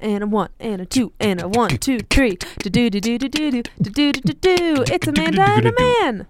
[0.00, 2.36] and a one and a two and a one, two, three.
[2.60, 4.84] Do do do do do do do do do do do.
[4.92, 6.26] It's Amanda and a man.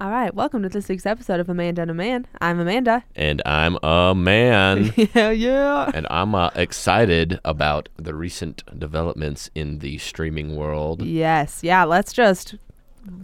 [0.00, 2.24] All right, welcome to this week's episode of Amanda and a Man.
[2.40, 3.02] I'm Amanda.
[3.16, 4.92] And I'm a man.
[4.96, 5.90] yeah, yeah.
[5.92, 11.02] and I'm uh, excited about the recent developments in the streaming world.
[11.02, 11.82] Yes, yeah.
[11.82, 12.54] Let's just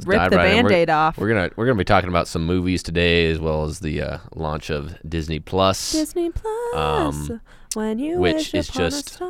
[0.04, 0.52] rip dive the right in.
[0.54, 1.16] We're- band-aid off.
[1.16, 4.18] We're gonna we're gonna be talking about some movies today, as well as the uh,
[4.34, 5.92] launch of Disney Plus.
[5.92, 6.74] Disney Plus.
[6.74, 7.40] Um,
[7.76, 9.20] when you which is just-.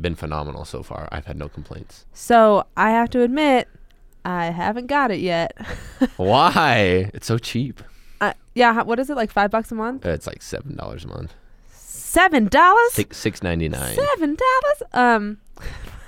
[0.00, 1.08] Been phenomenal so far.
[1.12, 2.06] I've had no complaints.
[2.12, 3.68] So I have to admit,
[4.24, 5.54] I haven't got it yet.
[6.16, 7.10] Why?
[7.14, 7.82] It's so cheap.
[8.20, 9.30] uh, yeah, what is it like?
[9.30, 10.04] Five bucks a month?
[10.04, 11.34] It's like seven dollars a month.
[11.70, 12.92] Seven dollars?
[12.92, 13.94] Six six ninety nine.
[13.94, 14.82] Seven dollars?
[14.92, 15.38] Um,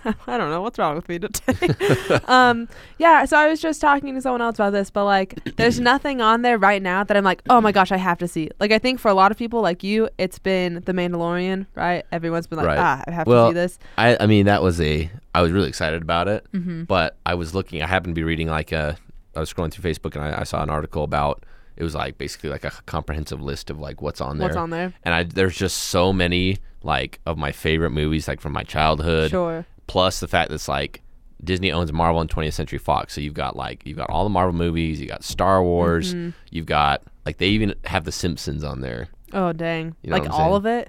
[0.27, 2.19] I don't know what's wrong with me today.
[2.27, 2.69] um,
[2.99, 3.25] yeah.
[3.25, 6.43] So I was just talking to someone else about this, but like, there's nothing on
[6.43, 8.51] there right now that I'm like, oh my gosh, I have to see.
[8.61, 12.05] Like, I think for a lot of people like you, it's been The Mandalorian, right?
[12.13, 12.79] Everyone's been like, Right.
[12.79, 13.79] ah, I have Well, to see this.
[13.99, 16.85] I I mean that was a I was really excited about it, Mm-hmm.
[16.85, 17.83] but I was looking.
[17.83, 18.97] I happened to be reading like a.
[19.37, 21.45] I was scrolling through Facebook and I, I saw an article about.
[21.77, 24.47] It was like basically like a comprehensive list of like what's on there.
[24.47, 24.95] What's on there?
[25.05, 29.31] And I there's just so many like of my favorite movies like from my childhood.
[29.33, 29.67] Sure.
[29.87, 31.03] Plus the fact that it's like
[31.43, 34.31] Disney owns Marvel and 20th Century Fox, so you've got like you've got all the
[34.31, 36.31] Marvel movies, you got Star Wars, Mm-hmm.
[36.51, 39.09] you've got like they even have the Simpsons on there.
[39.33, 39.95] Oh dang!
[40.03, 40.89] You know like all of it.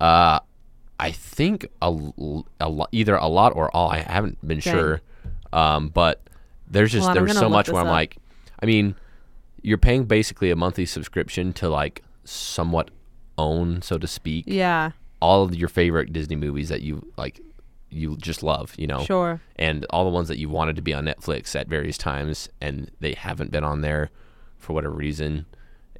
[0.00, 0.40] Uh,
[1.00, 1.96] I think a,
[2.60, 3.90] a either a lot or all.
[3.90, 4.74] I haven't been Dang.
[4.74, 5.00] sure,
[5.52, 6.20] um, but
[6.68, 7.92] there's just Hold there's so much where I'm up.
[7.92, 8.16] like,
[8.62, 8.94] I mean,
[9.62, 12.90] you're paying basically a monthly subscription to like somewhat
[13.38, 14.90] own, so to speak, Yeah.
[15.20, 17.40] all of your favorite Disney movies that you like,
[17.94, 19.40] you just love, you know, Sure.
[19.56, 22.90] and all the ones that you wanted to be on Netflix at various times, and
[23.00, 24.10] they haven't been on there
[24.58, 25.46] for whatever reason.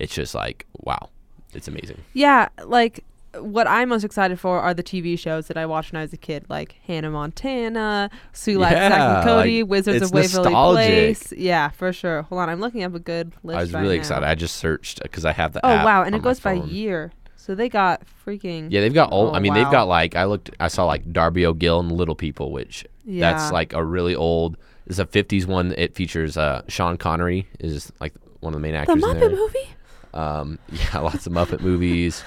[0.00, 1.10] It's just like wow,
[1.52, 2.02] it's amazing.
[2.12, 3.04] Yeah, like
[3.40, 6.12] what I'm most excited for are the TV shows that I watched when I was
[6.12, 10.50] a kid, like Hannah Montana, Sue Zack Yeah, and Cody, like, Wizards of Waverly.
[10.52, 11.32] Place.
[11.36, 12.22] Yeah, for sure.
[12.22, 13.58] Hold on, I'm looking up a good list.
[13.58, 14.00] I was right really now.
[14.00, 14.24] excited.
[14.26, 17.12] I just searched uh, because I have the Oh wow, and it goes by year.
[17.44, 19.30] So they got freaking Yeah, they've got old.
[19.30, 19.62] Oh, I mean, wow.
[19.62, 20.50] they've got like I looked.
[20.60, 23.20] I saw like Darby O'Gill and Little People, which Yeah.
[23.32, 24.56] that's like a really old.
[24.86, 25.74] It's a '50s one.
[25.76, 29.20] It features uh, Sean Connery is like one of the main the actors in Muppet
[29.20, 29.30] there.
[29.30, 29.68] movie.
[30.14, 32.22] Um, yeah, lots of Muppet movies,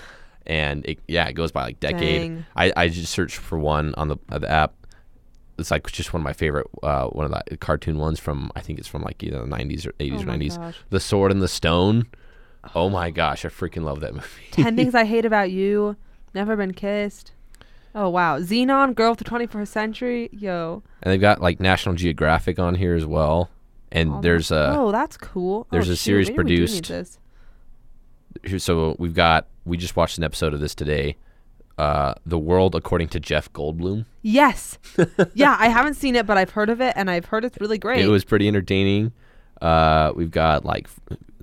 [0.46, 2.22] and it, yeah, it goes by like decade.
[2.22, 2.46] Dang.
[2.56, 4.74] I, I just searched for one on the uh, the app.
[5.58, 8.62] It's like just one of my favorite, uh, one of the cartoon ones from I
[8.62, 10.58] think it's from like either the '90s or '80s Oh or '90s.
[10.58, 10.76] gosh.
[10.92, 12.06] The Sword and the Stone.
[12.76, 14.28] Oh my gosh, I freaking love that movie.
[14.52, 15.96] Ten Things I Hate About You.
[16.34, 17.32] Never Been Kissed.
[17.96, 20.30] Oh wow, Zenon, Girl of the 21st Century.
[20.32, 20.84] Yo.
[21.02, 23.50] And they've got like National Geographic on here as well.
[23.92, 25.66] And all there's a oh, that's cool.
[25.72, 27.20] there's oh, a shoot, series maybe we do need produced-
[28.60, 31.16] so we've got we just watched an episode of this today.
[31.78, 34.06] Uh, the world according to Jeff Goldblum.
[34.24, 34.80] Yes.
[35.36, 37.78] yeah, I haven't seen it, but I've heard of it, and I've heard it's really
[37.78, 38.04] great.
[38.04, 39.12] It was pretty entertaining.
[39.62, 40.88] Uh, we've got like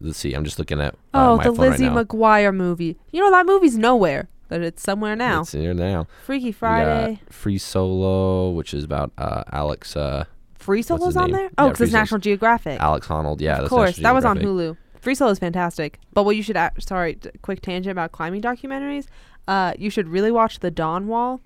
[0.05, 2.07] let's see, I'm just looking at uh, oh, my the phone Lizzie right.
[2.07, 2.97] McGuire movie.
[3.11, 5.41] You know that movie's nowhere, but it's somewhere now.
[5.41, 6.07] It's here now.
[6.25, 7.21] Freaky Friday.
[7.31, 11.37] Free Solo, which is about uh, Alex uh, Free Solo's on name?
[11.37, 11.51] there.
[11.59, 12.81] Oh, because Free it's National Geographic.
[12.81, 13.41] Alex Honnold.
[13.41, 14.77] Yeah, of course, that was on Hulu.
[15.01, 15.99] Free Solo is fantastic.
[16.15, 19.07] But what you should, act, sorry, quick tangent about climbing documentaries.
[19.47, 21.43] Uh, you should really watch the Dawn Wall.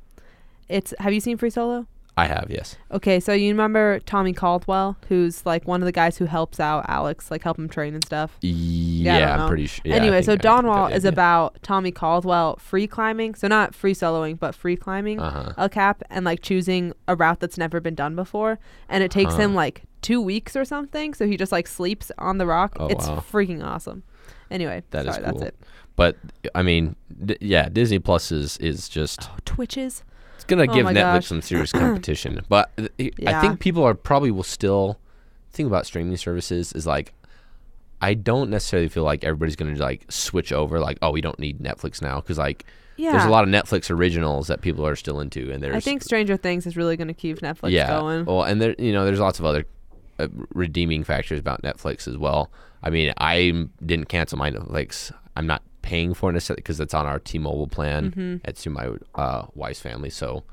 [0.69, 1.87] It's have you seen Free Solo?
[2.19, 2.77] I have yes.
[2.91, 6.85] Okay, so you remember Tommy Caldwell, who's like one of the guys who helps out
[6.89, 8.37] Alex, like help him train and stuff.
[8.41, 9.83] Yeah, yeah I'm pretty sure.
[9.85, 11.11] Yeah, anyway, so think I- I think I Dawnwall did, is yeah.
[11.11, 13.35] about Tommy Caldwell free climbing.
[13.37, 15.53] So not free soloing, but free climbing Uh-huh.
[15.57, 18.59] El Cap and like choosing a route that's never been done before.
[18.89, 19.57] And it takes him Huh.
[19.57, 21.15] like two weeks or something.
[21.15, 22.77] So he just like sleeps on the rock.
[22.81, 23.23] Oh, it's wow.
[23.31, 24.03] freaking awesome.
[24.51, 25.47] Anyway, That is sorry, that's cool.
[25.47, 25.55] it.
[25.95, 26.17] But
[26.55, 30.03] I mean, d- yeah, Disney Plus is is just Oh, Twitches.
[30.49, 31.27] Gonna Oh give Netflix gosh.
[31.27, 32.41] some serious competition.
[32.49, 32.89] But uh,
[33.27, 34.99] I think people are probably will still
[35.51, 37.13] think about streaming services is like
[38.01, 41.59] I don't necessarily feel like everybody's gonna like switch over like oh we don't need
[41.61, 42.65] Netflix now because like
[42.97, 43.13] Yeah.
[43.13, 46.03] there's a lot of Netflix originals that people are still into and there's I think
[46.03, 48.25] Stranger Things is really going to keep Netflix yeah going.
[48.25, 49.65] well and there you know there's lots of other
[50.21, 52.51] uh, redeeming factors about Netflix as well.
[52.83, 55.11] I mean I didn't cancel my Netflix.
[55.37, 58.11] I'm not paying for it necessarily because it's on our T-Mobile plan.
[58.11, 58.37] Mm-hmm.
[58.45, 60.45] It's through my uh, wife's family, so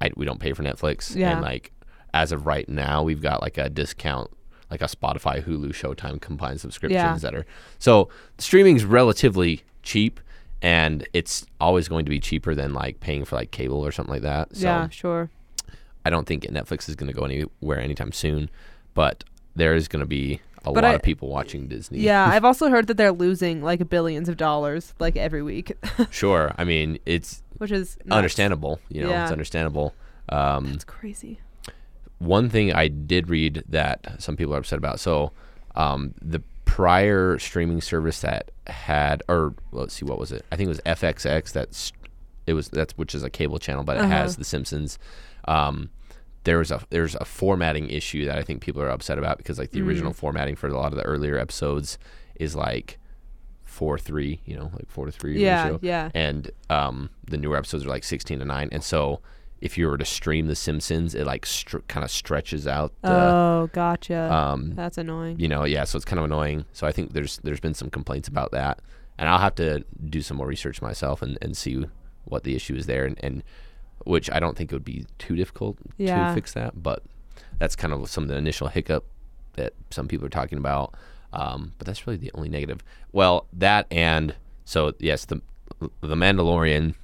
[0.00, 1.14] I, we don't pay for Netflix.
[1.14, 1.32] Yeah.
[1.32, 1.72] And like
[2.14, 4.30] as of right now, we've got like a discount,
[4.70, 7.16] like a Spotify, Hulu, Showtime combined subscriptions Yeah.
[7.18, 7.46] that are
[7.78, 10.20] so streaming's relatively cheap,
[10.62, 14.12] and it's always going to be cheaper than like paying for like cable or something
[14.14, 14.56] like that.
[14.56, 15.30] So yeah, sure.
[16.04, 18.48] I don't think Netflix is going to go anywhere anytime soon,
[18.94, 19.24] but
[19.54, 22.00] there is going to be a But lot I- of people watching Disney.
[22.00, 25.72] Yeah, I've also heard that they're losing like billions of dollars like every week,
[26.10, 26.52] sure.
[26.58, 28.16] I mean, it's which is nuts.
[28.16, 28.80] understandable.
[28.88, 29.22] You know, Yeah.
[29.24, 29.94] it's understandable.
[30.28, 31.40] Um, It's crazy.
[32.18, 35.00] one thing I did read that some people are upset about.
[35.00, 35.32] So,
[35.74, 40.44] um, the prior streaming service that had, or let's see, what was it?
[40.52, 41.52] I think it was FXX.
[41.52, 41.92] That's
[42.46, 44.38] it was that's which is a cable channel, but it has Uh-huh.
[44.38, 44.98] The Simpsons.
[45.46, 45.90] Um,
[46.44, 49.58] there was a there's a formatting issue that I think people are upset about because
[49.58, 49.86] like the Mm.
[49.88, 51.98] original formatting for a lot of the earlier episodes
[52.36, 52.98] is like
[53.62, 55.78] four three, you know, like four to three Yeah, ratio.
[55.82, 56.10] yeah.
[56.14, 59.20] And um, the newer episodes are like sixteen to nine, and so
[59.60, 63.10] if you were to stream The Simpsons, it like str- kind of stretches out the.
[63.12, 64.32] oh, gotcha.
[64.32, 65.38] um, That's annoying.
[65.38, 66.64] you know, yeah, so it's kind of annoying.
[66.72, 68.80] So I think there's there's been some complaints about that,
[69.18, 71.84] and I'll have to do some more research myself and, and see
[72.24, 73.42] what the issue is there, and, and
[74.04, 76.28] which I don't think it would be too difficult Yeah.
[76.28, 77.02] to fix that, but
[77.58, 79.04] that's kind of some of the initial hiccup
[79.54, 80.94] that some people are talking about.
[81.32, 82.82] Um, but that's really the only negative.
[83.12, 85.40] Well, that and so yes, the
[86.00, 86.94] the Mandalorian,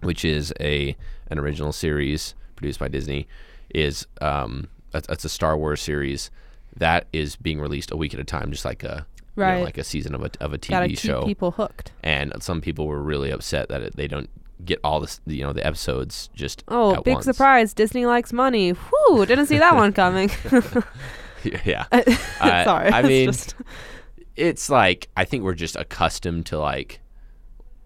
[0.00, 0.96] which is a
[1.30, 3.26] an original series produced by Disney,
[3.74, 6.30] is um, that's, that's a Star Wars series
[6.76, 9.06] that is being released a week at a time, just like a
[9.36, 11.24] you know, like a season of a of a Gotta TV keep show.
[11.24, 11.92] people hooked.
[12.02, 14.30] and some people were really upset that it, they don't
[14.64, 17.24] get all this, you know, the episodes just Oh, big once.
[17.26, 17.74] surprise!
[17.74, 18.70] Disney likes money.
[18.70, 19.26] Whew!
[19.26, 20.30] Didn't see that one coming.
[21.64, 21.86] yeah.
[21.92, 22.88] I- Sorry.
[22.90, 23.54] I it's mean, just-
[24.36, 27.00] it's like I think we're just accustomed to like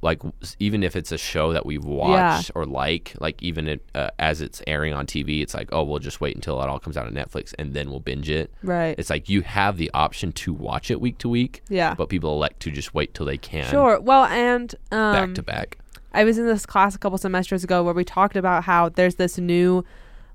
[0.03, 0.21] like
[0.59, 4.41] even if it's a show that we've watched or like like even it, uh, as
[4.41, 7.07] it's airing on TV it's like oh we'll just wait until it all comes out
[7.07, 8.95] on Netflix and then we'll binge it right.
[8.99, 11.95] it's like you have the option to watch it week to week yeah.
[11.95, 14.01] but people elect to just wait till they can Sure.
[14.01, 15.77] Well, and um, back to back
[16.13, 19.17] I was in this class a couple semesters ago where we talked about how there's
[19.17, 19.85] this new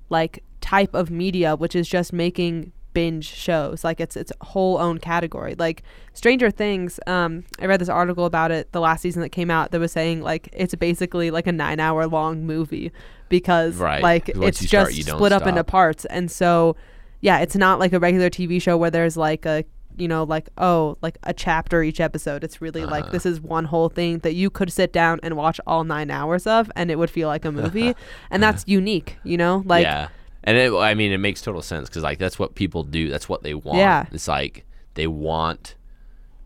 [0.08, 3.84] like type of media which is just making binge shows.
[3.84, 5.54] Like it's its whole own category.
[5.58, 5.82] Like
[6.14, 9.70] stranger things um i read this article about it the last season that came out
[9.70, 12.90] that was saying like it's basically like a nine hour long movie
[13.28, 14.02] because Right.
[14.02, 16.06] like Once it's start, just don't split up into parts.
[16.06, 16.74] And so
[17.20, 19.64] yeah it's not like a regular tv show where there's like a
[19.96, 22.44] you know like oh like a chapter each episode.
[22.44, 23.12] It's really like Uh-huh.
[23.12, 26.46] this is one whole thing that you could sit down and watch all nine hours
[26.46, 27.94] of and it would feel like a movie.
[28.30, 29.62] And that's unique you know?
[29.66, 30.08] Like yeah.
[30.44, 33.08] And it, I mean it makes total sense because like that's what people do.
[33.10, 33.78] That's what they want.
[33.78, 34.06] Yeah.
[34.12, 34.64] it's like
[34.94, 35.74] they want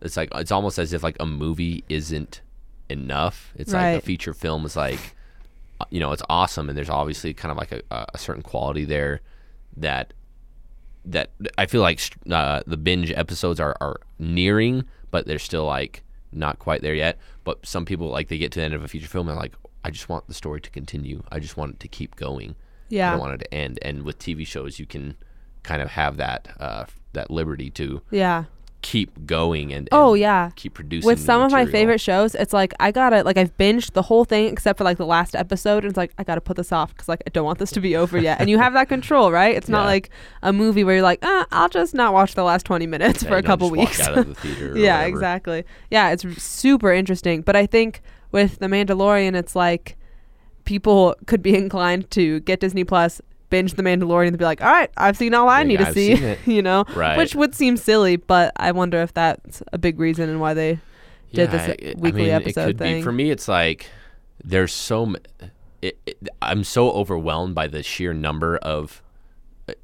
[0.00, 2.40] it's like it's almost as if like a movie isn't
[2.88, 3.52] enough.
[3.56, 5.14] It's like a feature film is like
[5.80, 7.82] uh, you know it's awesome and there's obviously kind of like a,
[8.14, 9.20] a certain quality there
[9.76, 10.12] that
[11.04, 12.00] that I feel like
[12.30, 16.02] uh, the binge episodes are, are nearing but they're still like
[16.32, 17.18] not quite there yet.
[17.44, 19.42] But some people like they get to the end of a feature film and they're
[19.42, 19.54] like
[19.84, 21.22] I just want the story to continue.
[21.30, 22.50] I just want it to keep going.
[22.50, 22.54] I
[22.90, 23.10] yeah.
[23.12, 23.78] don't want it to end.
[23.82, 25.16] And with TV shows, you can
[25.62, 28.44] kind of have that uh, that liberty to yeah
[28.82, 31.06] keep going and, oh yeah keep producing.
[31.06, 34.24] with some of my favorite shows it's like i gotta like i've binged the whole
[34.24, 36.88] thing except for like the last episode and it's like i gotta put this off
[36.94, 39.30] because like i don't want this to be over yet and you have that control
[39.30, 40.08] right it's not like
[40.42, 43.28] a movie where you're like uh, i'll just not watch the last 20 minutes Yeah,
[43.28, 44.78] for a couple weeks out of the theater.
[44.78, 45.08] yeah whatever.
[45.08, 48.00] exactly yeah it's super interesting but i think
[48.32, 49.98] with the mandalorian it's like
[50.64, 53.20] people could be inclined to get disney plus
[53.50, 55.94] binge the mandalorian and be like all right i've seen all i need to I've
[55.94, 57.18] see you know Right.
[57.18, 60.78] which would seem silly but i wonder if that's a big reason and why they
[61.32, 62.96] did this I- I weekly mean, episode it could thing.
[62.96, 63.02] Be.
[63.02, 63.86] For me, it's like
[64.42, 65.02] there's so.
[65.04, 65.16] m-
[65.82, 69.00] It, it, I'm so overwhelmed by the sheer number of.
[69.68, 69.74] uh,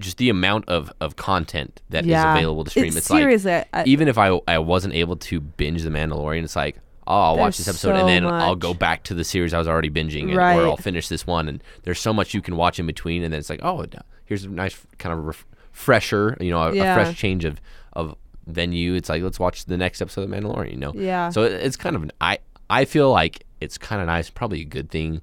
[0.00, 2.86] Just the amount of, of content that is yeah available to stream.
[2.86, 6.42] It's It's, like I- I- even if I I wasn't able to binge The Mandalorian,
[6.42, 9.24] it's like oh I'll watch this episode so and then I'll go back to the
[9.24, 10.56] series I was already binging, and, Right.
[10.58, 11.48] or I'll finish this one.
[11.48, 13.84] And there's so much you can watch in between, and then it's like oh
[14.26, 16.92] here's a nice kind of ref- fresher, you know, a, Yeah.
[16.92, 17.60] a fresh change of
[17.92, 18.94] of venue.
[18.94, 20.92] It's like let's watch the next episode of Mandalorian, you know.
[20.94, 22.38] yeah So it, it's kind of an, I
[22.70, 25.20] I feel like it's kind of nice, probably a good thing,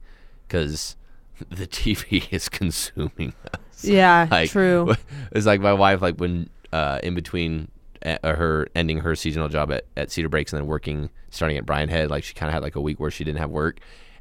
[0.47, 0.95] because
[1.49, 3.83] the TV is consuming us.
[3.83, 4.93] yeah Like, true
[5.31, 7.67] It's like my wife, like when uh, in between
[8.05, 11.89] her ending her seasonal job at, at Cedar Breaks and then working, starting at Brian
[11.89, 13.79] Head, like she kind of had like a week where she didn't have work,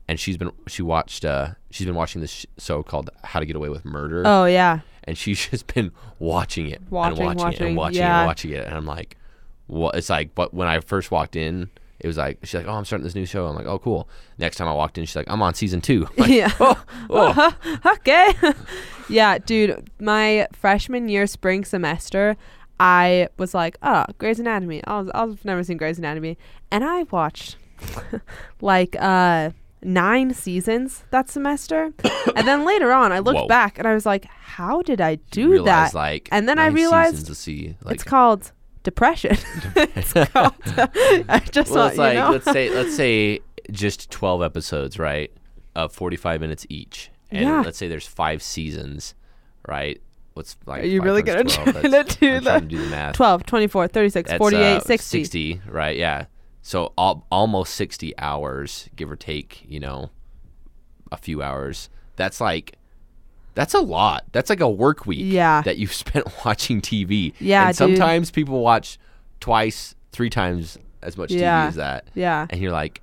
[0.09, 3.47] and she's been she watched uh, she's been watching this sh- show called How to
[3.47, 7.53] Get Away with Murder, oh yeah and she's just been watching it Watching, and watching,
[7.53, 9.17] it and watching it and watching it, and I'm like,
[9.67, 9.95] what?
[9.97, 11.71] It's like, but when I first walked in.
[12.03, 13.47] It was like she's like, oh, I'm starting this new show.
[13.47, 14.09] I'm like, oh, cool.
[14.39, 16.09] Next time I walked in, she's like, I'm on season two.
[16.17, 17.79] Like, yeah oh, oh.
[17.87, 18.33] okay
[19.11, 22.37] yeah dude my freshman year spring semester
[22.81, 26.37] i was like oh grey's anatomy I was, i've never seen grey's anatomy
[26.73, 27.57] and i watched
[28.61, 29.51] like uh
[29.83, 31.93] nine seasons that semester
[32.37, 33.47] and then later on i looked Whoa.
[33.49, 36.65] back and i was like how did i do realized, that Like, And then I
[36.67, 37.77] nine realized seasons to see.
[37.83, 39.37] Like, it's called depression.
[39.77, 40.55] it's called.
[41.29, 42.31] I just well, want it's like you know.
[42.31, 45.31] let's say let's say just twelve episodes, right?
[45.77, 47.61] Of forty five minutes each, and Yeah.
[47.63, 49.15] let's say there's five seasons,
[49.69, 50.01] right?
[50.35, 50.83] What's like?
[50.83, 51.55] Are you really gonna 12?
[51.65, 53.15] try to do I'm trying to do the math.
[53.17, 55.19] 12, 24, 36, That's, 48, uh, 60.
[55.25, 55.97] 60, right?
[55.97, 56.27] Yeah.
[56.63, 60.11] So al- almost 60 hours, give or take, you know,
[61.11, 61.89] a few hours.
[62.17, 62.77] That's like,
[63.55, 64.25] that's a lot.
[64.33, 65.63] That's like a work week Yeah.
[65.63, 67.33] that you've spent watching TV.
[67.41, 67.77] Yeah, And dude.
[67.77, 68.99] sometimes people watch
[69.41, 71.65] twice, three times as much Yeah.
[71.65, 72.05] TV as that.
[72.15, 72.47] Yeah.
[72.51, 73.01] And you're like,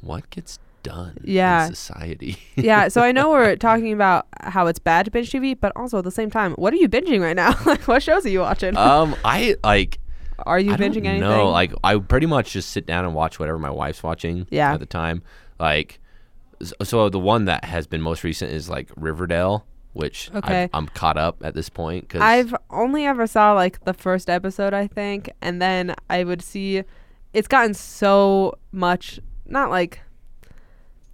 [0.00, 1.66] what gets done Yeah.
[1.66, 2.36] in society?
[2.56, 5.98] yeah, so I know we're talking about how it's bad to binge TV, but also
[5.98, 7.54] at the same time, what are you binging right now?
[7.66, 8.76] like, what shows are you watching?
[8.76, 9.98] um, I like,
[10.46, 11.20] are you I binging anything?
[11.20, 11.50] know.
[11.50, 14.72] Like I pretty much just sit down and watch whatever my wife's watching Yeah.
[14.72, 15.22] at the time.
[15.58, 16.00] Like
[16.82, 20.64] so the one that has been most recent is like Riverdale, which Okay.
[20.64, 24.28] I've, I'm caught up at this point cuz I've only ever saw like the first
[24.30, 26.84] episode, I think, and then I would see
[27.32, 30.00] it's gotten so much not like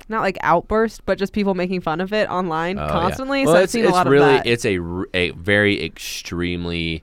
[0.09, 2.91] not like outburst, but just people making fun of it online Oh, yeah.
[2.91, 3.45] constantly.
[3.45, 4.47] Well, so I've it's, seen a lot really of that.
[4.47, 4.79] it's a
[5.15, 7.03] a very extremely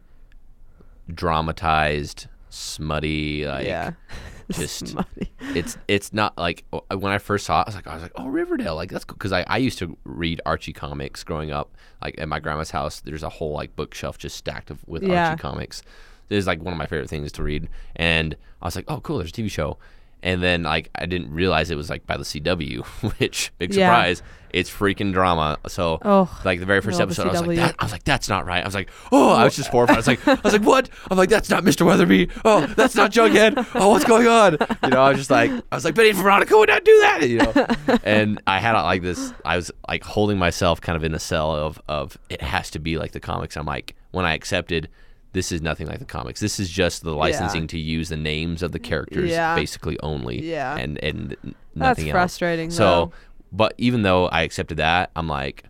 [1.13, 3.91] dramatized smutty like yeah.
[4.51, 5.31] just- Smutty.
[5.55, 8.11] it's it's not like when I first saw it, I was like, I was like,
[8.15, 11.75] oh Riverdale, like that's cool because I, I used to read Archie comics growing up.
[12.01, 15.29] Like at my grandma's house, there's a whole like bookshelf just stacked of, with Yeah.
[15.29, 15.81] Archie comics.
[16.29, 18.99] It is like one of my favorite things to read, and I was like, oh
[19.01, 19.77] cool, there's a TV show.
[20.23, 22.83] And then like I didn't realize it was like by the CW,
[23.19, 23.87] which big Yeah.
[23.89, 25.57] surprise, it's freaking drama.
[25.67, 28.29] So Oh, like the very first episode, I was like, that, I was like, that's
[28.29, 28.63] not right.
[28.63, 29.95] I was like, oh, I was just horrified.
[29.95, 30.89] I was like, I was like, what?
[31.11, 31.85] I'm like, that's not Mr.
[31.85, 32.31] Weatherbee.
[32.45, 33.67] Oh, that's not Jughead.
[33.75, 34.57] Oh, what's going on?
[34.83, 36.97] You know, I was just like, I was like, Betty and Veronica would not do
[37.01, 37.27] that.
[37.27, 39.33] You know, and I had like this.
[39.43, 42.79] I was like holding myself kind of in a cell of of it has to
[42.79, 43.57] be like the comics.
[43.57, 44.87] I'm like, when I accepted.
[45.33, 46.39] This is nothing like the comics.
[46.39, 49.55] This is just the licensing to use the names of the characters Yeah.
[49.55, 50.41] basically only.
[50.49, 50.75] Yeah.
[50.77, 52.13] And and n- That's nothing else.
[52.13, 52.69] frustrating.
[52.71, 53.11] So,
[53.51, 55.63] but even though I accepted that, I'm like,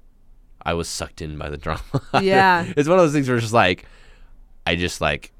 [0.65, 1.81] I was sucked in by the drama.
[2.21, 2.65] Yeah.
[2.77, 3.85] it's one of those things where it's just like,
[4.67, 5.31] I just like,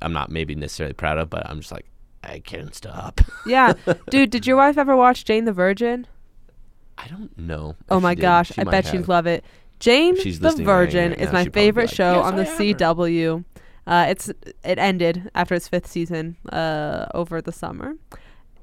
[0.00, 1.86] I'm not maybe necessarily proud of, but I'm just like,
[2.22, 3.20] I can't stop.
[3.46, 3.74] yeah,
[4.10, 6.06] dude, did your wife ever watch Jane the Virgin?
[6.96, 7.74] I don't know.
[7.90, 8.92] Oh my gosh, I bet have.
[8.94, 9.44] she'd love it.
[9.84, 12.12] Jane She's the listening right Virgin right is my She'd probably be favorite like, show
[12.14, 13.44] "Yes, on I the have her." CW.
[13.86, 14.28] Uh, it's
[14.64, 17.94] it ended after its fifth season uh, over the summer,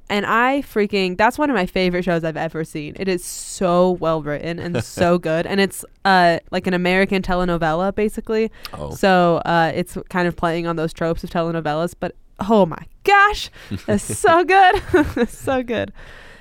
[0.09, 2.95] and I freaking that's one of my favorite shows I've ever seen.
[2.99, 7.93] It is so well written and so good, and it's uh like an American telenovela
[7.93, 8.51] basically.
[8.73, 12.15] Oh, So uh, it's kind of playing on those tropes of telenovelas, but
[12.49, 13.51] oh my gosh,
[13.87, 14.81] it's so good,
[15.17, 15.93] It's so good.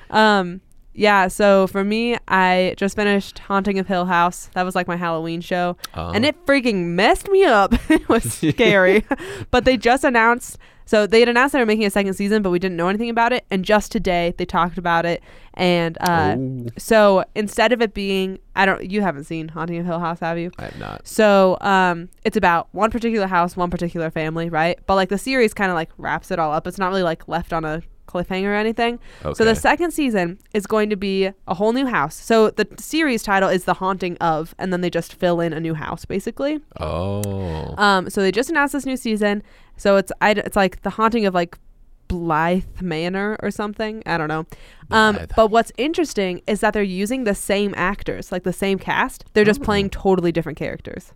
[0.08, 1.28] Um, yeah.
[1.28, 4.50] So for me, I just finished Haunting of Hill House.
[4.54, 7.73] That was like my Halloween show, uh, and it freaking messed me up.
[7.90, 9.04] it was scary,
[9.50, 10.59] but they just announced.
[10.87, 13.11] So they had announced they were making a second season, but we didn't know anything
[13.11, 13.44] about it.
[13.49, 15.23] And just today, they talked about it,
[15.54, 16.37] and uh,
[16.78, 20.38] so instead of it being, I don't, you haven't seen Haunting of Hill House, have
[20.38, 20.50] you?
[20.59, 21.06] I have not.
[21.06, 24.78] So um, it's about one particular house, one particular family, right?
[24.87, 26.66] But like the series kind of like wraps it all up.
[26.66, 28.99] It's not really like left on a cliffhanger or anything.
[29.25, 29.35] Okay.
[29.35, 32.14] So the second season is going to be a whole new house.
[32.17, 35.61] So the series title is The Haunting of, and then they just fill in a
[35.61, 36.61] new house basically.
[36.81, 39.43] oh, Um, so they just announced this new season.
[39.76, 41.59] So it's I, it's like The Haunting of like
[42.09, 44.02] Blythe Manor or something.
[44.05, 44.45] I don't know.
[44.90, 49.25] Um, but what's interesting is that they're using the same actors, like the same cast.
[49.33, 49.64] They're just Oh.
[49.64, 51.12] playing totally different characters.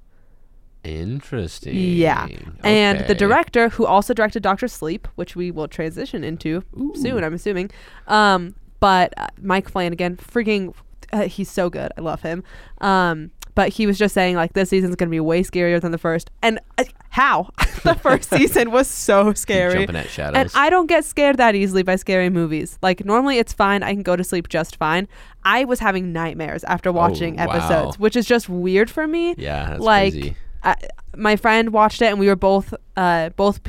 [0.84, 1.74] Interesting.
[1.74, 2.28] Yeah.
[2.62, 6.62] And the director, who also directed Doctor Sleep, which we will transition into
[6.94, 7.70] soon, I'm assuming.
[8.06, 10.74] Um, but uh, Mike Flanagan, freaking,
[11.12, 11.90] uh, he's so good.
[11.96, 12.44] I love him.
[12.80, 15.98] Um, but he was just saying like this season's gonna be way scarier than the
[15.98, 16.30] first.
[16.42, 17.50] And uh, how?
[17.84, 19.74] the first season was so scary.
[19.74, 20.36] Jumping at shadows.
[20.36, 22.78] And I don't get scared that easily by scary movies.
[22.82, 23.82] Like normally it's fine.
[23.84, 25.06] I can go to sleep just fine.
[25.44, 27.52] I was having nightmares after watching Oh, wow.
[27.54, 30.36] episodes, which is just weird for me yeah, like crazy.
[30.64, 30.74] I,
[31.16, 33.60] my friend watched it and we were both uh both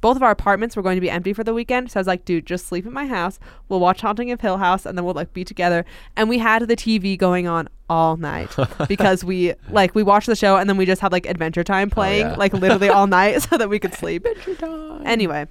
[0.00, 1.90] both of our apartments were going to be empty for the weekend.
[1.90, 3.40] So i was like dude just sleep in my house.
[3.68, 5.84] We'll watch haunting of hill house and then we'll like be together.
[6.16, 8.54] And we had the tv going on all night
[8.88, 11.90] because we like we watched the show and then we just had like adventure time
[11.90, 12.36] playing Oh, yeah.
[12.36, 14.24] like literally all night so that we could sleep.
[15.04, 15.46] Anyway.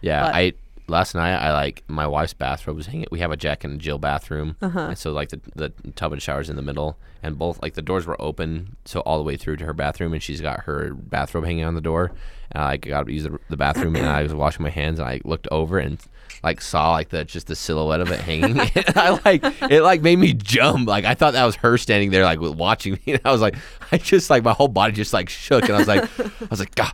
[0.00, 0.52] Yeah, but- I
[0.88, 3.06] last night I like my wife's bathrobe was hanging.
[3.10, 4.80] We have a Jack and Jill bathroom, Uh-huh.
[4.80, 7.82] and so like the the tub and showers in the middle, and both like the
[7.82, 10.92] doors were open, so all the way through to her bathroom, and she's got her
[10.94, 12.12] bathrobe hanging on the door.
[12.50, 15.06] And I got to use the, the bathroom, and I was washing my hands, and
[15.06, 15.98] I looked over and
[16.42, 18.58] like saw like the just the silhouette of it hanging.
[18.74, 20.88] and I like it like made me jump.
[20.88, 23.56] Like I thought that was her standing there like watching me, and I was like,
[23.92, 26.60] I just like my whole body just like shook, and I was like, I was
[26.60, 26.92] like, God,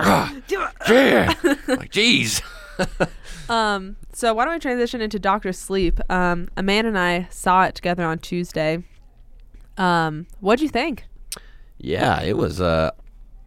[0.00, 1.34] ah, yeah,
[1.68, 2.42] like jeez.
[3.48, 6.00] Um, so why don't we transition into Doctor Sleep?
[6.10, 8.82] Um, Amanda and I saw it together on Tuesday.
[9.78, 11.04] Um, what'd you think?
[11.78, 12.60] Yeah, it was.
[12.60, 12.90] Uh,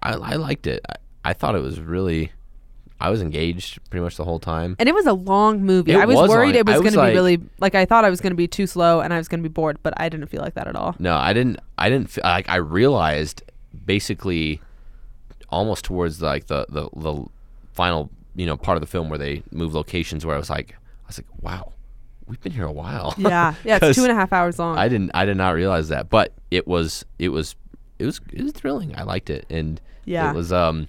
[0.02, 0.86] I I liked it.
[0.88, 0.96] I,
[1.26, 2.32] I thought it was really.
[3.02, 4.76] I was engaged pretty much the whole time.
[4.78, 5.94] And it was a long movie.
[5.94, 6.56] It I was, was worried long.
[6.56, 8.38] it was I going was to be really like I thought I was going to
[8.38, 10.54] be too slow and I was going to be bored, but I didn't feel like
[10.56, 10.96] that at all.
[11.00, 11.60] No, I didn't.
[11.78, 12.10] I didn't.
[12.10, 13.42] Feel, like I realized
[13.86, 14.62] basically
[15.50, 17.26] almost towards like the, the the
[17.74, 20.74] final you know part of the film where they move locations where I was like
[20.74, 21.74] I was like wow
[22.28, 23.16] we've been here a while.
[23.18, 24.78] Yeah, yeah, it's two and a half hours long.
[24.78, 27.56] I didn't I did not realize that, but it was it was
[27.98, 28.96] it was it was thrilling.
[28.98, 30.30] I liked it, and Yeah.
[30.30, 30.88] it was um,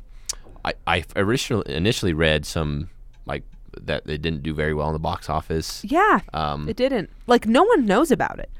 [0.64, 2.90] I I originally initially read some
[3.24, 3.42] like
[3.80, 5.82] that they didn't do very well in the box office.
[5.84, 7.08] yeah, Um, it didn't.
[7.26, 8.50] Like no one knows about it.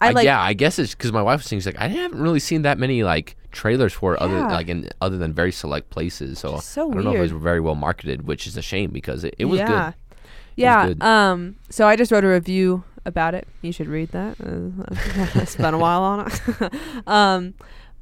[0.00, 0.24] I I like.
[0.24, 2.62] yeah, I guess it's because my wife was saying she's like I haven't really seen
[2.62, 6.38] that many like trailers for it other like in other than very select places.
[6.38, 8.90] So, So I don't know if it was very well marketed, which is a shame
[8.90, 9.66] because it, it was yeah.
[9.66, 9.94] good.
[10.56, 10.86] Yeah.
[10.88, 11.02] good.
[11.02, 11.56] Um.
[11.70, 13.48] So I just wrote a review about it.
[13.62, 14.36] You should read that.
[14.40, 16.74] Uh, I spent a while on it.
[17.06, 17.54] um,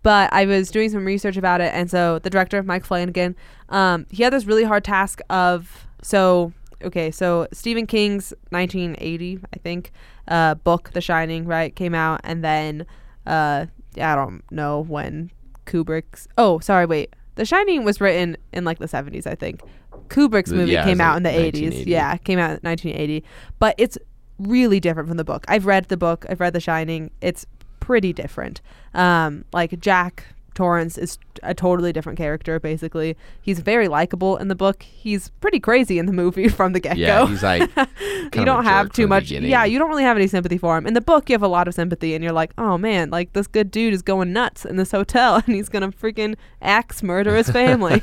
[0.02, 3.34] but I was doing some research about it, and so the director, Mike Flanagan,
[3.70, 6.52] um, he had this really hard task of so
[6.84, 9.92] okay, so Stephen King's 1980, I think,
[10.28, 12.86] uh, book, The Shining, right, came out, and then
[13.26, 15.30] uh, I don't know when
[15.66, 16.26] Kubrick's.
[16.38, 17.14] Oh, sorry, wait.
[17.34, 19.60] The Shining was written in like the 70s, I think.
[20.08, 21.86] Kubrick's movie yeah, came out like, in the 80s.
[21.86, 23.24] Yeah, came out in 1980.
[23.58, 23.98] But it's
[24.38, 25.44] really different from the book.
[25.48, 26.24] I've read the book.
[26.28, 27.10] I've read The Shining.
[27.20, 27.46] It's
[27.80, 28.60] pretty different.
[28.94, 30.24] Um, like Jack
[30.56, 32.58] Torrance is a totally different character.
[32.58, 34.82] Basically, he's very likable in the book.
[34.82, 37.02] He's pretty crazy in the movie from the get go.
[37.02, 37.70] Yeah, he's like
[38.34, 39.30] you don't have too much.
[39.30, 40.86] Yeah, you don't really have any sympathy for him.
[40.86, 43.34] In the book, you have a lot of sympathy, and you're like, oh man, like
[43.34, 47.36] this good dude is going nuts in this hotel, and he's gonna freaking axe murder
[47.36, 48.02] his family.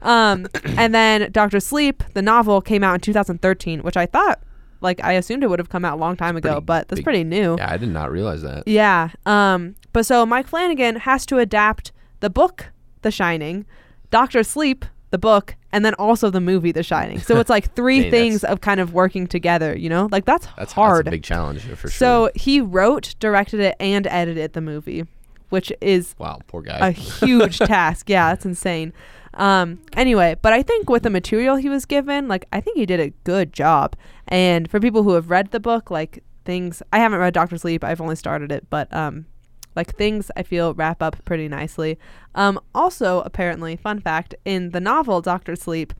[0.00, 4.40] um, and then Doctor Sleep, the novel, came out in 2013, which I thought,
[4.82, 6.98] like, I assumed it would have come out a long time ago, pretty but that's
[6.98, 7.04] big.
[7.04, 7.56] pretty new.
[7.58, 8.66] yeah, I did not realize that.
[8.66, 9.10] Yeah.
[9.26, 12.66] Um, but so Mike Flanagan has to adapt the book,
[13.02, 13.66] The Shining,
[14.10, 17.18] Doctor Sleep, the book, and then also the movie, The Shining.
[17.20, 19.76] So it's like three Dang, things of kind of working together.
[19.76, 21.06] You know, like that's, That's hard.
[21.06, 21.90] That's a big challenge for sure.
[21.90, 25.04] so he wrote, directed it, and edited the movie,
[25.50, 26.88] which is wow, poor guy.
[26.88, 28.08] a huge task.
[28.08, 28.92] Yeah, that's insane.
[29.34, 32.86] Um, anyway, but I think with the material he was given, like I think he
[32.86, 33.96] did a good job.
[34.28, 37.82] And for people who have read the book, like things I haven't read Doctor Sleep,
[37.84, 39.26] I've only started it, but um
[39.74, 41.98] like things I feel wrap up pretty nicely.
[42.34, 45.94] Um also apparently, fun fact, in the novel Doctor Sleep,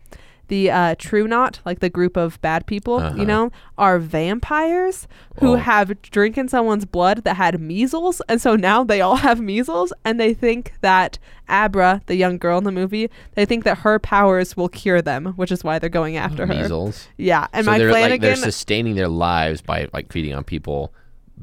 [0.52, 3.14] the uh, True Knot, like the group of bad people, Uh-huh.
[3.16, 5.08] you know, are vampires
[5.40, 5.56] who Oh.
[5.56, 10.20] have drinking someone's blood that had measles, and so now they all have measles, and
[10.20, 14.54] they think that Abra, the young girl in the movie, they think that her powers
[14.54, 16.54] will cure them, which is why they're going after her.
[16.54, 17.08] Measles.
[17.16, 20.92] Yeah, and so Mike they're like they're sustaining their lives by like feeding on people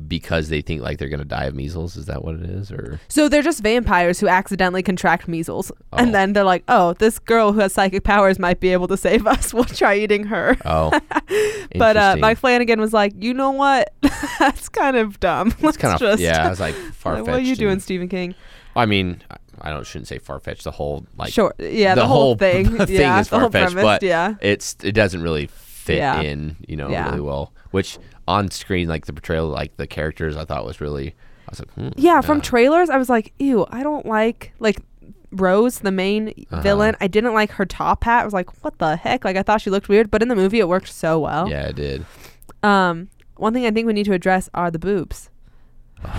[0.07, 1.95] because they think like they're gonna die of measles.
[1.97, 2.71] Is that what it is?
[2.71, 5.97] Or so they're just vampires who accidentally contract measles, Oh.
[5.97, 8.97] and then they're like, "Oh, this girl who has psychic powers might be able to
[8.97, 9.53] save us.
[9.59, 10.91] We'll try eating her." oh,
[11.75, 12.17] But uh.
[12.19, 13.93] Mike Flanagan was like, "You know what?
[14.39, 15.53] That's kind of dumb.
[15.59, 16.45] it's kind of just yeah.
[16.45, 18.35] I was like far-fetched what are you doing, Stephen King?
[18.75, 19.21] I mean,
[19.61, 20.63] I- don't shouldn't say far fetched.
[20.63, 23.49] The whole like sure, yeah, the, the whole whole thing, thing yeah, is the whole
[23.49, 26.21] far-fetched, premise, but yeah, it's it doesn't really fit Yeah.
[26.21, 27.09] in, you know, Yeah.
[27.09, 27.51] really well.
[27.71, 27.97] Which
[28.29, 31.09] on screen, like the portrayal, like the characters, I thought was really.
[31.47, 32.21] I was like, hmm, yeah.
[32.21, 34.77] From trailers, I was like, ew, I don't like like
[35.31, 36.61] Rose, the main Uh-huh.
[36.61, 36.95] villain.
[37.01, 38.21] I didn't like her top hat.
[38.21, 39.25] I was like, what the heck?
[39.25, 41.49] Like I thought she looked weird, but in the movie, it worked so well.
[41.49, 42.05] yeah, it did.
[42.63, 45.29] Um, one thing I think we need to address are the boobs.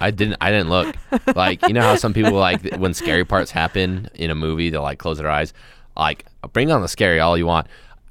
[0.00, 0.36] I didn't.
[0.40, 0.94] I didn't look.
[1.34, 4.82] Like you know how some people like when scary parts happen in a movie, they'll
[4.82, 5.52] like close their eyes.
[5.96, 7.66] Like bring on the scary all you want.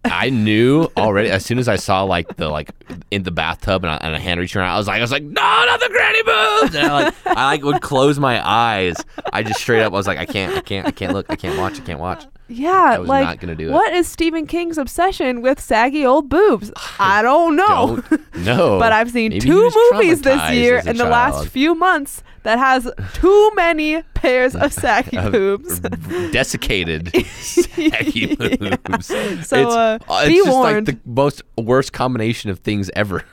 [0.06, 2.72] I knew already as soon as I saw like the like
[3.12, 4.72] in the bathtub and a, and a hand reaching around.
[4.72, 6.76] I was like, I was like, no, not the granny boobs.
[6.76, 8.96] And I like I like would close my eyes.
[9.34, 11.36] I just straight up I was like, I can't, I can't, I can't look, I
[11.36, 12.26] can't watch, I can't watch.
[12.50, 13.74] Yeah, I was like not gonna do it.
[13.74, 16.72] what is Stephen King's obsession with saggy old boobs?
[16.98, 18.02] I don't know.
[18.44, 18.46] Don't
[18.80, 22.90] but I've seen Maybe two movies this year in the last few months that has
[23.14, 25.80] too many pairs of saggy Of boobs.
[26.32, 29.06] desiccated saggy boobs.
[29.08, 30.88] So, it's, uh, it's be just warned.
[30.88, 33.24] like the most worst combination of things ever.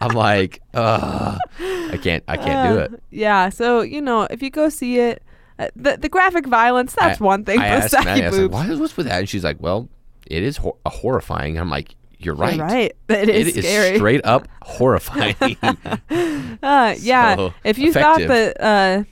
[0.00, 3.02] I'm like, Ugh, I can't, I can't do Uh, it.
[3.10, 5.22] Yeah, so you know, if you go see it,
[5.58, 8.38] uh, the the graphic violence that's I- one thing, I but asked Maddie, I was
[8.38, 8.54] like, boobs.
[8.54, 8.74] "Why?
[8.76, 9.88] What's with that?" And she's like, "Well,
[10.28, 12.56] it is hor- a horrifying." I'm like, "You're right.
[12.56, 12.96] You're right.
[13.08, 15.56] It is It is straight up horrifying."
[16.62, 17.36] Uh, yeah.
[17.36, 18.28] So if you effective.
[18.28, 19.04] thought that uh,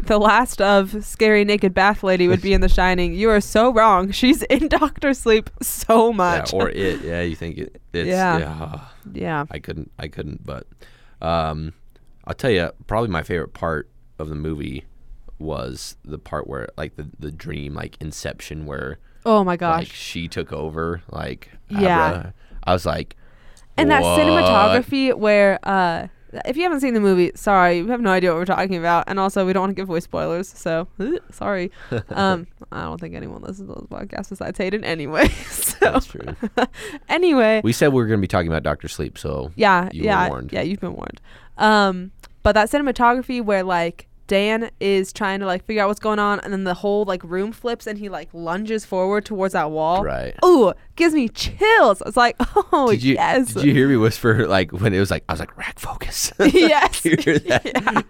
[0.00, 3.72] the last of scary naked bath lady would be in The Shining, you are so
[3.72, 4.10] wrong.
[4.10, 6.52] She's in Doctor Sleep so yeah, much.
[6.54, 7.02] or it.
[7.02, 7.80] Yeah, you think it?
[7.92, 8.38] It's, Yeah.
[8.38, 8.80] yeah.
[9.12, 9.44] yeah.
[9.50, 9.90] I couldn't.
[9.98, 10.44] I couldn't.
[10.44, 10.66] But
[11.20, 11.72] um,
[12.26, 14.84] I'll tell you, probably my favorite part of the movie
[15.38, 19.80] was the part where, like, the the dream, like Inception, where Oh my gosh.
[19.80, 21.02] like she took over.
[21.10, 22.08] Like, Yeah.
[22.08, 22.34] Abra.
[22.64, 23.16] I was like,
[23.76, 26.08] and that "What?" cinematography where uh
[26.44, 29.04] if you haven't seen the movie, sorry, you have no idea what we're talking about.
[29.06, 30.88] And also we don't want to give away spoilers, so
[31.30, 31.70] sorry.
[32.10, 35.28] um I don't think anyone listens to this podcast besides Hayden anyway.
[35.48, 36.34] so That's true.
[37.08, 37.60] anyway.
[37.62, 40.06] We said we were going to be talking about Doctor Sleep, so Yeah, You were
[40.06, 40.52] yeah, warned.
[40.52, 40.62] yeah.
[40.62, 41.20] You've been warned.
[41.56, 42.10] Um,
[42.42, 46.40] but that cinematography where like Dan is trying to like figure out what's going on,
[46.40, 50.02] and then the whole like room flips, and he like lunges forward towards that wall.
[50.02, 50.34] right.
[50.44, 52.02] Ooh, gives me chills.
[52.06, 52.36] It's like,
[52.72, 55.32] oh Did you yes, did you hear me whisper like when it was like I
[55.34, 56.32] was like rack focus?
[56.40, 58.04] yes, you hear that?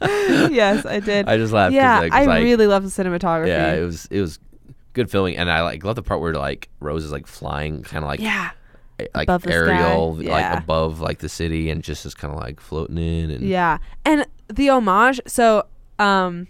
[0.00, 1.28] Was- yes, I did.
[1.28, 1.74] I just laughed.
[1.74, 3.48] yeah, like, I like- really love the cinematography.
[3.48, 4.38] Yeah, it was it was
[4.92, 8.04] good filming, and I like love the part where like Rose is like flying, kind
[8.04, 8.50] of like yeah,
[9.14, 10.30] like above aerial, Yeah.
[10.32, 13.30] like above like the city, and just is kind of like floating in.
[13.30, 13.78] And Yeah.
[14.04, 15.66] And the homage, so
[15.98, 16.46] um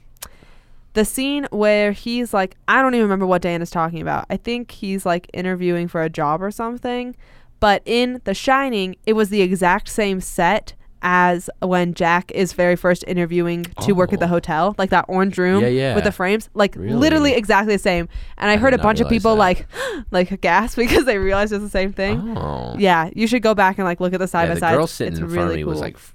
[0.94, 4.26] the scene where he's like I don't even remember what Dan is talking about.
[4.30, 7.14] I think he's like interviewing for a job or something.
[7.60, 12.74] But in The Shining, it was the exact same set as when Jack is very
[12.76, 14.28] first interviewing to work at the Oh.
[14.28, 15.94] hotel, like that orange room Yeah, yeah.
[15.94, 16.94] with the frames, like Really?
[16.94, 18.08] literally exactly the same.
[18.36, 19.38] And I, I heard a bunch of people that.
[19.38, 19.66] like
[20.10, 22.36] like gasp because they realized it's the same thing.
[22.36, 24.60] Oh, Yeah, you should go back and like look at the side yeah, by the
[24.60, 24.70] side.
[24.74, 25.70] girl It's- sitting it's in really front of me cool.
[25.70, 26.14] was like f-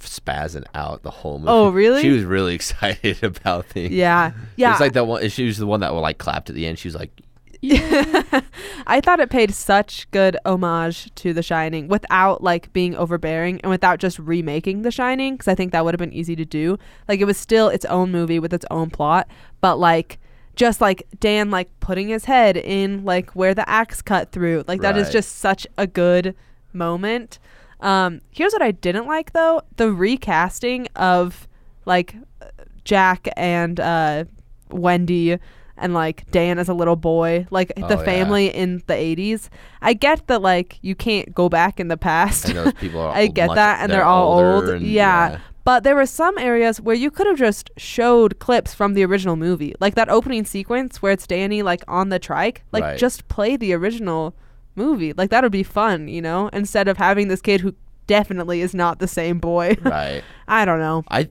[0.00, 1.50] spazzing out the whole movie.
[1.50, 2.02] Oh, really?
[2.02, 3.92] She was really excited about things.
[3.92, 4.72] yeah, yeah.
[4.72, 5.28] It's like that one.
[5.30, 6.78] She was the one that like clapped at the end.
[6.78, 7.10] She was like,
[8.86, 13.70] I thought it paid such good homage to The Shining without like being overbearing and
[13.70, 16.78] without just remaking The Shining because I think that would have been easy to do.
[17.08, 19.28] Like it was still its own movie with its own plot,
[19.60, 20.18] but like
[20.54, 24.64] just like Dan like putting his head in like where the axe cut through.
[24.66, 25.12] Like that is Right.
[25.12, 26.34] just such a good
[26.72, 27.38] moment.
[27.80, 31.46] Um here's what I didn't like though, the recasting of
[31.84, 32.16] like
[32.84, 34.24] Jack and uh
[34.70, 35.38] Wendy
[35.78, 38.02] and like Dan as a little boy, like Oh, the yeah.
[38.04, 39.48] family in the 80s.
[39.82, 42.46] I get that like you can't go back in the past.
[42.48, 43.14] and those people are.
[43.14, 44.68] I get much- that and they're, all old.
[44.68, 45.38] and- yeah.
[45.64, 49.34] But there were some areas where you could have just showed clips from the original
[49.34, 49.74] movie.
[49.80, 52.62] Like that opening sequence where it's Danny like on the trike.
[52.70, 52.98] Like Right.
[52.98, 54.32] just play the original
[54.76, 55.12] movie.
[55.12, 57.74] Like that would be fun, you know, instead of having this kid who
[58.06, 59.76] definitely is not the same boy.
[59.82, 60.22] Right.
[60.46, 61.02] I don't know.
[61.10, 61.28] I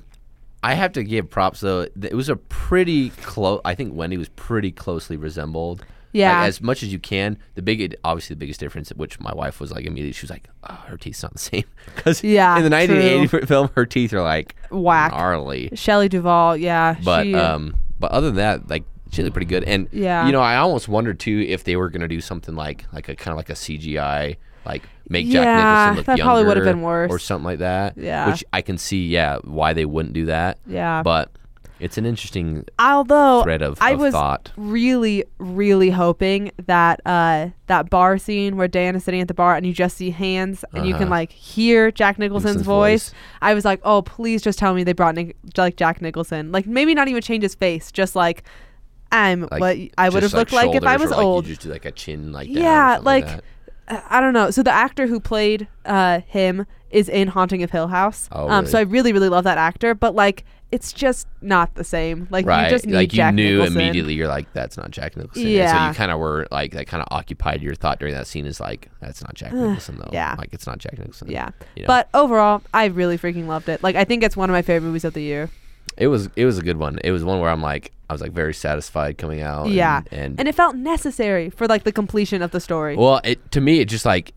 [0.65, 1.81] I have to give props though.
[2.01, 3.61] It was a pretty close.
[3.65, 5.85] I think Wendy was pretty closely resembled.
[6.11, 6.39] Yeah.
[6.39, 7.37] Like, as much as you can.
[7.55, 10.47] The big, obviously, the biggest difference, which my wife was like immediately, she was like,
[10.69, 14.21] oh, "Her teeth's not the same." Because Yeah, in the 1980 film, her teeth are
[14.21, 15.11] like Whack.
[15.11, 15.69] gnarly.
[15.75, 16.95] Shelley Duvall, yeah.
[17.03, 19.65] But she, um, but other than that, like she looked pretty good.
[19.65, 20.25] And Yeah.
[20.25, 23.15] you know, I almost wondered too if they were gonna do something like like a
[23.15, 26.63] kind of like a CGI, like make Jack Yeah, Nicholson look that younger, probably would've
[26.63, 27.11] been worse.
[27.11, 27.97] or something like that.
[27.97, 28.29] Yeah.
[28.31, 30.57] which I can see, yeah, why they wouldn't do that.
[30.65, 31.03] yeah.
[31.03, 31.31] But
[31.77, 34.49] it's an interesting Although thread of, I of was thought.
[34.55, 39.55] really, really hoping that uh that bar scene where Dan is sitting at the bar
[39.57, 41.11] and you just see hands and you can Uh-huh.
[41.11, 43.09] like hear Jack Nicholson's Nicholson's voice.
[43.09, 43.19] voice.
[43.41, 46.51] I was like, oh, please just tell me they brought Nic- like Jack Nicholson.
[46.53, 48.43] Like maybe not even change his face, just like
[49.11, 51.45] I'm Like, what I would have Just, looked like if I was or, like, old.
[51.45, 53.25] You just do like a chin like Yeah, like.
[53.27, 53.39] Uh,
[53.87, 54.51] I don't know.
[54.51, 58.29] So the actor who played uh, him is in Haunting of Hill House.
[58.31, 58.91] Oh, um, so I really?
[58.91, 62.27] really, really love that actor, but like it's just not the same.
[62.31, 63.81] Like right, you just need like you Jack knew Nicholson.
[63.81, 64.13] immediately.
[64.13, 65.45] You're like, that's not Jack Nicholson.
[65.45, 68.27] And so you kind of were like, that kind of occupied your thought during that
[68.27, 68.45] scene.
[68.45, 70.09] Is like, that's not Jack Nicholson though.
[70.11, 70.35] yeah.
[70.37, 71.29] like it's not Jack Nicholson.
[71.29, 71.51] Yeah.
[71.75, 71.87] you know?
[71.87, 73.83] But overall, I really freaking loved it.
[73.83, 75.49] Like I think it's one of my favorite movies of the year.
[75.97, 76.99] It was it was a good one.
[77.03, 79.69] It was one where I'm like, I was like very satisfied coming out.
[79.69, 80.01] yeah.
[80.11, 82.95] and, and And it felt necessary for like the completion of the story.
[82.95, 84.33] Well, it to me it just like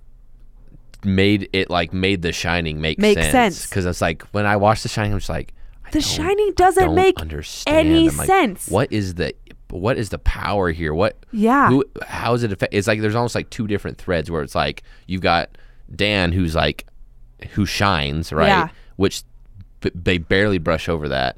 [1.05, 3.33] made it like made The Shining make Make sense.
[3.33, 3.66] sense.
[3.66, 6.49] Because it's like when I watched The Shining, I'm just like, I The don't- Shining
[6.49, 7.88] I doesn't don't make understand.
[7.88, 8.68] any I'm like, sense.
[8.68, 9.35] What is the
[9.71, 10.94] what is the power here?
[10.94, 11.68] What Yeah.
[11.68, 12.73] who how is it affect?
[12.75, 15.51] It's like there's almost like two different threads where it's like you've got
[15.94, 16.87] Dan who's like
[17.51, 18.68] who shines right, Yeah.
[18.97, 19.23] which
[19.95, 21.37] they barely brush over that,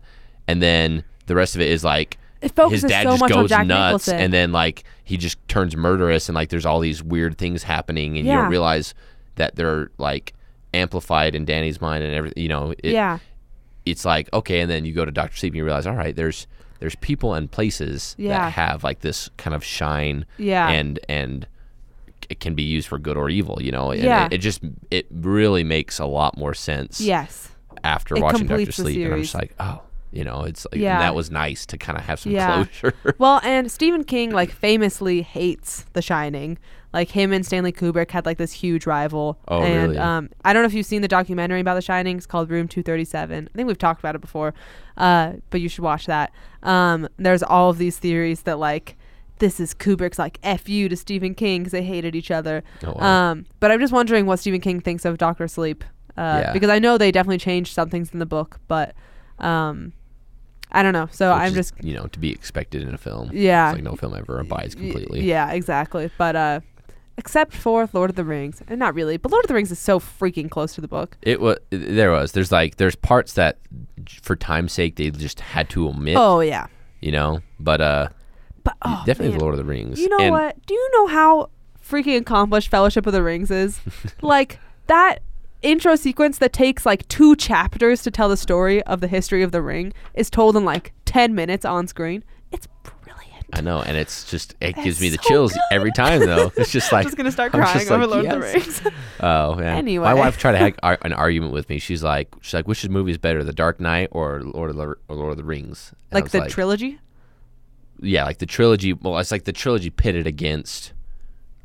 [0.48, 3.42] and then the rest of it is like It his dad so just much on
[3.42, 4.18] goes Jack nuts, Nicholson.
[4.18, 8.16] and then like he just turns murderous, and like there's all these weird things happening,
[8.16, 8.42] and you Yeah.
[8.42, 8.94] don't realize
[9.36, 10.32] that they're like
[10.72, 12.42] amplified in Danny's mind and everything.
[12.42, 13.18] You know, it, yeah.
[13.84, 16.14] it's like okay, and then you go to Doctor Sleep and you realize, all right,
[16.16, 16.46] there's
[16.78, 18.38] there's people and places Yeah.
[18.38, 20.68] that have like this kind of shine, Yeah.
[20.70, 21.46] and and
[22.30, 23.90] it can be used for good or evil, you know.
[23.90, 24.26] And Yeah.
[24.26, 27.48] it, it just it really makes a lot more sense Yes.
[27.84, 30.98] After It watching Doctor Sleep, and I'm just like, oh, you know, it's like Yeah.
[30.98, 32.64] that was nice to kind of have some Yeah.
[32.64, 32.94] closure.
[33.18, 36.58] Well, and Stephen King like famously hates The Shining.
[36.92, 39.38] Like him and Stanley Kubrick had like this huge rival.
[39.46, 39.98] Oh, and really?
[39.98, 42.16] um I don't know if you've seen the documentary about The Shining.
[42.16, 43.48] It's called Room 237.
[43.52, 44.52] I think we've talked about it before.
[44.96, 46.32] Uh but you should watch that.
[46.64, 48.96] Um there's all of these theories that like
[49.38, 52.64] this is Kubrick's like F you to Stephen King because they hated each other.
[52.84, 53.30] Oh, wow.
[53.30, 55.84] Um but I'm just wondering what Stephen King thinks of Doctor Sleep.
[56.16, 56.52] Uh, Yeah.
[56.52, 58.94] because I know they definitely changed some things in the book, but
[59.38, 59.92] um
[60.72, 61.08] I don't know.
[61.10, 63.30] So Which I'm is, just you know to be expected in a film.
[63.32, 63.70] Yeah.
[63.70, 65.22] it's like no film ever abides completely.
[65.22, 66.10] Yeah, exactly.
[66.18, 66.60] But uh
[67.18, 68.62] except for Lord of the Rings.
[68.68, 71.16] And not really, but Lord of the Rings is so freaking close to the book.
[71.22, 73.58] It was there was there's like there's parts that
[74.22, 76.16] for time's sake they just had to omit.
[76.16, 76.66] Oh yeah.
[77.00, 78.08] you know, but uh,
[78.64, 79.40] But oh, definitely man.
[79.40, 79.98] Lord of the Rings.
[80.00, 80.66] You know And what?
[80.66, 81.50] Do you know how
[81.84, 83.80] freaking accomplished Fellowship of the Rings is?
[84.22, 85.22] like that
[85.62, 89.52] intro sequence that takes like two chapters to tell the story of the history of
[89.52, 92.24] the ring is told in like 10 minutes on screen.
[92.52, 93.46] It's brilliant.
[93.52, 95.60] I know, and it's just it It's gives me the so chills good.
[95.72, 96.52] every time though.
[96.56, 98.40] It's just like I'm just going to start I'm crying over like, Lord of the.
[98.40, 98.82] Rings.
[99.20, 99.76] Oh man.
[99.76, 100.04] Anyway.
[100.04, 101.78] my wife tried to have ar- an argument with me.
[101.78, 104.94] She's like, she's like, which movie is better, The Dark Knight or Lord of the
[105.14, 105.92] Lord of the Rings?
[106.10, 106.98] And like the trilogy?
[108.00, 108.94] yeah, like the trilogy.
[108.94, 110.94] Well, it's like the trilogy pitted against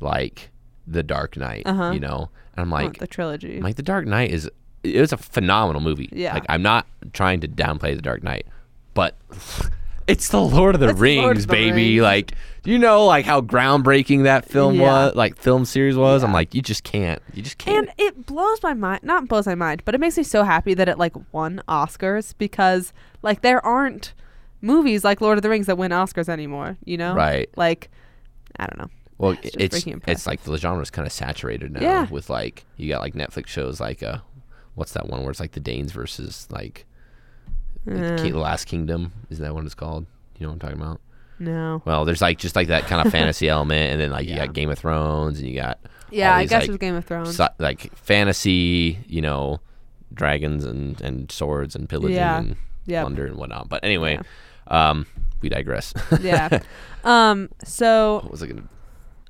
[0.00, 0.50] like
[0.86, 1.62] the Dark Knight.
[1.66, 1.90] Uh-huh.
[1.92, 3.56] You know, and I'm Oh, like, the trilogy.
[3.58, 4.50] I'm like the Dark Knight is
[4.82, 6.08] it was a phenomenal movie.
[6.12, 6.34] Yeah.
[6.34, 8.46] Like I'm not trying to downplay the Dark Knight,
[8.94, 9.16] but
[10.06, 11.98] it's the Lord of the It's Rings, of the baby.
[11.98, 12.02] Rings.
[12.02, 12.32] Like
[12.64, 15.06] you know like how groundbreaking that film Yeah.
[15.06, 16.22] was, like film series was?
[16.22, 17.20] I'm like, you just can't.
[17.34, 17.88] You just can't.
[17.88, 20.74] And it blows my mind, not blows my mind, but it makes me so happy
[20.74, 24.14] that it like won Oscars because like there aren't
[24.62, 27.14] movies like Lord of the Rings that win Oscars anymore, you know?
[27.14, 27.48] Right.
[27.56, 27.90] Like
[28.58, 28.90] I don't know.
[29.18, 32.06] Well, It's it's it's like the genre's kind of saturated now Yeah.
[32.10, 34.18] with like you got like Netflix shows like uh
[34.74, 36.84] what's that one where it's like the Danes versus like
[37.86, 40.06] the Uh, the Last Kingdom is that what it's called?
[40.38, 41.00] You know what I'm talking about?
[41.38, 41.82] no.
[41.84, 44.52] Well, there's like just like that kind of fantasy element, and then like you got
[44.52, 45.78] Game of Thrones, and you got
[46.10, 47.36] Yeah, I guess like, it was Game of Thrones.
[47.36, 49.60] so, like fantasy, you know,
[50.12, 52.38] dragons and and swords and pillaging Yeah.
[52.38, 53.02] and Yep.
[53.02, 53.68] plunder and whatnot.
[53.68, 54.18] But anyway,
[54.68, 55.06] um,
[55.40, 55.92] we digress.
[56.20, 56.60] yeah.
[57.04, 58.64] Um so what was I gonna?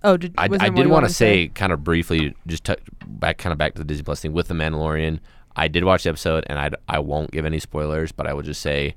[0.03, 3.53] Oh did I, I did want to say kind of briefly, just t- back kind
[3.53, 5.21] of back to the Disney Plus thing with the Mandalorian.
[5.55, 8.43] I did watch the episode, and I I won't give any spoilers, but I will
[8.43, 8.95] just say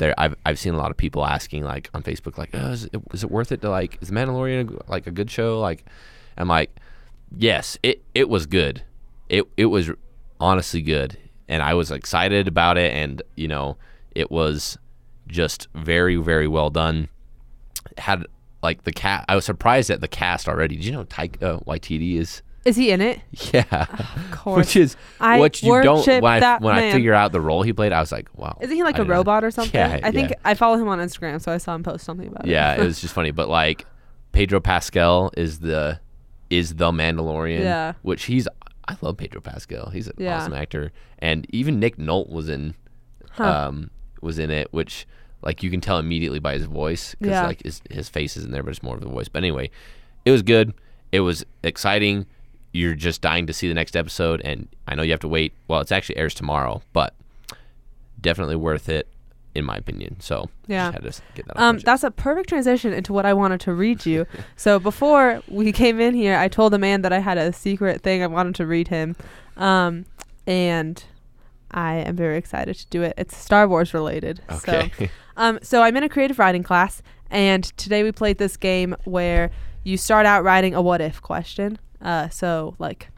[0.00, 2.84] there I've I've seen a lot of people asking like on Facebook like, oh, is,
[2.86, 5.60] it, is it worth it to like is the Mandalorian like a good show?
[5.60, 5.84] Like,
[6.36, 6.74] I'm like,
[7.36, 8.82] yes, it it was good.
[9.28, 9.90] It it was
[10.40, 11.16] honestly good,
[11.48, 13.76] and I was excited about it, and you know,
[14.14, 14.76] it was
[15.28, 17.08] just very very well done.
[17.98, 18.26] Had
[18.62, 19.24] like the cat.
[19.28, 20.76] I was surprised at the cast already.
[20.76, 22.42] Did you know Taika Waititi is?
[22.64, 23.20] Is he in it?
[23.54, 24.56] Yeah, Of course.
[24.58, 27.72] which is I what you don't when I when I figure out the role he
[27.72, 27.92] played.
[27.92, 28.58] I was like, wow.
[28.60, 29.72] Isn't he like I a robot or something?
[29.78, 30.36] Yeah, I think yeah.
[30.44, 32.50] I follow him on Instagram, so I saw him post something about it.
[32.50, 33.86] Yeah, it was just funny, but like
[34.32, 36.00] Pedro Pascal is the
[36.50, 37.60] is the Mandalorian.
[37.60, 37.94] Yeah.
[38.02, 38.46] which he's
[38.86, 39.88] I love Pedro Pascal.
[39.90, 40.38] He's an Yeah.
[40.40, 42.74] awesome actor, and even Nick Nolte was in
[43.30, 43.44] Huh.
[43.68, 45.06] um was in it, which
[45.42, 47.46] like you can tell immediately by his voice because Yeah.
[47.46, 49.28] like his his face isn't there, but it's more of the voice.
[49.28, 49.70] But anyway,
[50.24, 50.74] it was good.
[51.12, 52.26] It was exciting.
[52.72, 55.52] You're just dying to see the next episode, and I know you have to wait.
[55.66, 57.14] Well, it's actually airs tomorrow, but
[58.20, 59.08] definitely worth it
[59.54, 60.16] in my opinion.
[60.20, 60.92] So Yeah.
[61.02, 61.60] just had to get that.
[61.60, 64.26] Um, that's a perfect transition into what I wanted to read you.
[64.56, 68.02] so before we came in here, I told the man that I had a secret
[68.02, 69.16] thing I wanted to read him,
[69.56, 70.04] um,
[70.46, 71.02] and
[71.72, 73.14] I am very excited to do it.
[73.18, 74.40] It's Star Wars related.
[74.64, 75.10] So, okay.
[75.36, 79.50] um, so I'm in a creative writing class, and today we played this game where
[79.84, 81.78] you start out writing a what if question.
[82.00, 83.08] Uh, so like,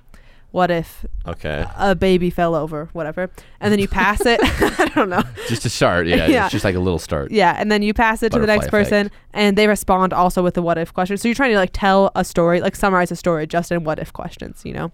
[0.50, 1.64] what if okay.
[1.76, 4.38] a baby fell over, whatever, and then you pass it.
[4.42, 5.22] I don't know.
[5.48, 6.44] Just to start, yeah, Yeah.
[6.44, 7.30] It's just like a little start.
[7.30, 10.42] Yeah, and then you pass it to the next Butterfly person, and they respond also
[10.42, 11.16] with a what if question.
[11.16, 13.98] So you're trying to like tell a story, like summarize a story just in what
[13.98, 14.92] if questions, you know.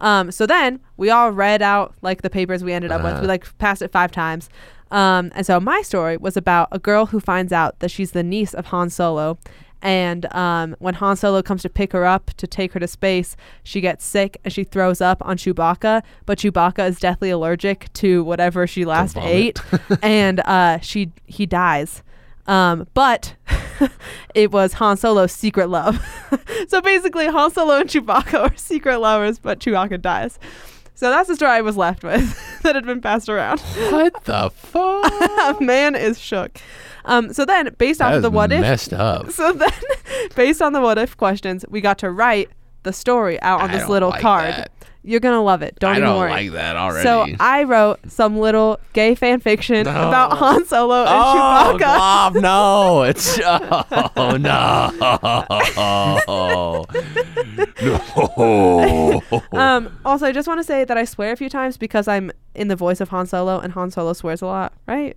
[0.00, 3.12] Um, so then we all read out like the papers we ended up with.
[3.14, 3.22] Uh-huh.
[3.22, 4.50] We like passed it five times.
[4.92, 8.22] Um, and so my story was about a girl who finds out that she's the
[8.22, 9.38] niece of Han Solo.
[9.80, 13.36] And um, when Han Solo comes to pick her up to take her to space,
[13.64, 16.02] she gets sick and she throws up on Chewbacca.
[16.24, 19.60] But Chewbacca is deathly allergic to whatever she last ate,
[20.02, 22.04] and uh, she he dies.
[22.46, 23.34] Um, but
[24.34, 26.00] it was Han Solo's secret love.
[26.68, 30.38] so basically, Han Solo and Chewbacca are secret lovers, but Chewbacca dies.
[31.02, 33.58] So that's the story I was left with that had been passed around.
[33.90, 35.60] What the fuck?
[35.60, 36.60] Man is shook.
[37.06, 39.28] Um, so then, based off of the what if, messed up.
[39.32, 39.72] so then,
[40.36, 42.50] based on the what if questions, we got to write
[42.84, 44.50] the story out on I this little like card.
[44.50, 44.71] that.
[45.04, 45.76] You're gonna love it.
[45.80, 46.30] Don't I even don't worry.
[46.30, 47.02] like that already.
[47.02, 49.90] So I wrote some little gay fan fiction No.
[49.90, 51.78] about Han Solo and oh, Chewbacca.
[51.80, 53.02] God, no!
[53.02, 53.38] It's
[54.16, 54.92] oh no,
[57.82, 59.58] no.
[59.58, 62.30] Um, also, I just want to say that I swear a few times because I'm
[62.54, 65.16] in the voice of Han Solo, and Han Solo swears a lot, right?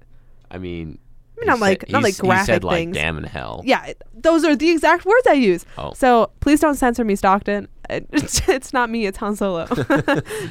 [0.51, 0.97] I mean,
[1.37, 2.95] mean, not like not like he graphic said, like, things.
[2.97, 3.61] damn and hell.
[3.65, 5.65] Yeah, it- those are the exact words I use.
[5.77, 5.93] Oh.
[5.93, 7.67] So please don't censor me, Stockton.
[7.89, 9.05] It- It's, it's not me.
[9.05, 9.65] It's Han Solo,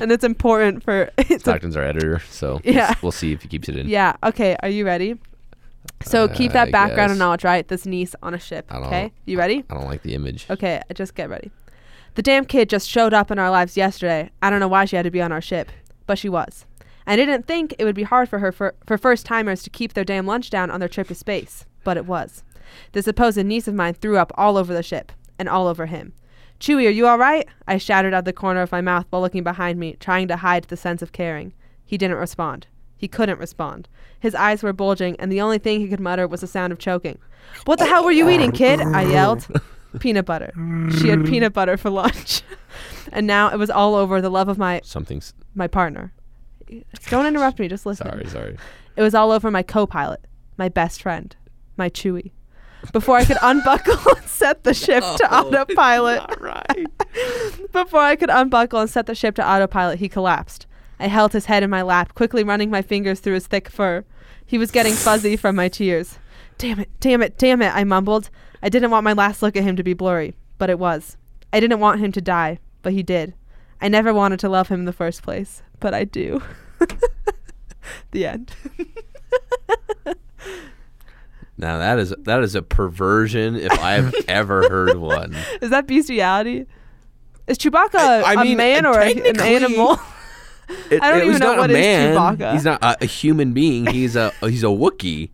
[0.01, 1.11] and it's important for.
[1.19, 2.89] It's a, Stockton's our editor, so Yeah.
[2.89, 3.89] we'll, we'll see if he keeps it in.
[3.89, 4.17] yeah.
[4.23, 4.57] Okay.
[4.63, 5.19] Are you ready?
[6.03, 7.19] So keep Uh, that I background guess.
[7.19, 7.67] knowledge, right?
[7.67, 8.73] This niece on a ship.
[8.73, 9.13] Okay.
[9.27, 9.65] You ready?
[9.71, 10.47] I don't like the image.
[10.51, 11.51] Okay, just get ready.
[12.15, 14.31] The damn kid just showed up in our lives yesterday.
[14.43, 15.71] I don't know why she had to be on our ship,
[16.07, 16.65] but she was.
[17.07, 19.93] I didn't think it would be hard for her for, for first timers to keep
[19.95, 22.43] their damn lunch down on their trip to space, but it was.
[22.93, 26.13] The supposed niece of mine threw up all over the ship and all over him.
[26.65, 27.47] Chewie, are you all right?
[27.69, 30.65] I shouted out the corner of my mouth while looking behind me, trying to hide
[30.65, 31.53] the sense of caring.
[31.85, 32.69] He didn't respond.
[32.97, 33.87] He couldn't respond.
[34.19, 36.79] His eyes were bulging, and the only thing he could mutter was the sound of
[36.79, 37.19] choking.
[37.67, 38.81] What the hell were you eating, kid?
[38.81, 39.47] I yelled.
[40.01, 40.55] Peanut butter.
[40.99, 42.41] She had peanut butter for lunch.
[43.13, 45.35] and now it was all over the love of my, Something's.
[45.55, 46.15] my partner.
[47.11, 48.07] Don't interrupt me, just listen.
[48.07, 48.57] Sorry, sorry.
[48.97, 51.37] It was all over my co pilot, my best friend,
[51.77, 52.33] my Chewie.
[52.93, 56.41] Before I could unbuckle and set the ship to autopilot.
[56.41, 56.87] Right.
[57.73, 60.67] Before I could unbuckle and set the ship to autopilot, he collapsed.
[60.99, 64.05] I held his head in my lap, quickly running my fingers through his thick fur.
[64.47, 66.19] He was getting fuzzy from my tears.
[66.59, 68.31] Damn it, damn it, damn it, I mumbled.
[68.63, 71.17] I didn't want my last look at him to be blurry, but it was.
[71.53, 73.35] I didn't want him to die, but he did.
[73.81, 76.43] I never wanted to love him in the first place, but I do.
[78.13, 78.55] the end.
[81.65, 85.35] Now that is that is a perversion if I've ever heard one.
[85.63, 86.67] Is that bestiality?
[87.47, 89.99] Is Chewbacca I- I a mean, man or a, an animal?
[90.91, 92.17] It, I don't it even know what a is.
[92.17, 92.53] Chewbacca.
[92.55, 93.87] He's not a, a human being.
[93.87, 95.29] He's a he's a Wookiee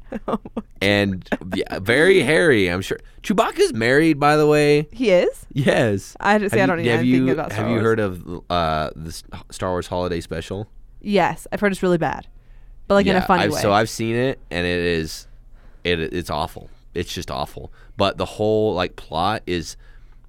[0.82, 2.68] and yeah, very hairy.
[2.68, 4.88] I'm sure Chewbacca's married, by the way.
[4.90, 5.46] he is?
[5.52, 6.16] Yes.
[6.18, 8.00] I just see, I don't you, even have think you, about Star have you heard
[8.00, 10.68] of uh, the Star Wars Holiday Special?
[11.00, 12.26] Yes, I've heard it's really bad,
[12.88, 13.60] but like in a funny I've, way.
[13.60, 15.28] So I've seen it, and it is,
[15.84, 16.70] it it's awful.
[16.94, 17.72] It's just awful.
[17.96, 19.76] But the whole like plot is,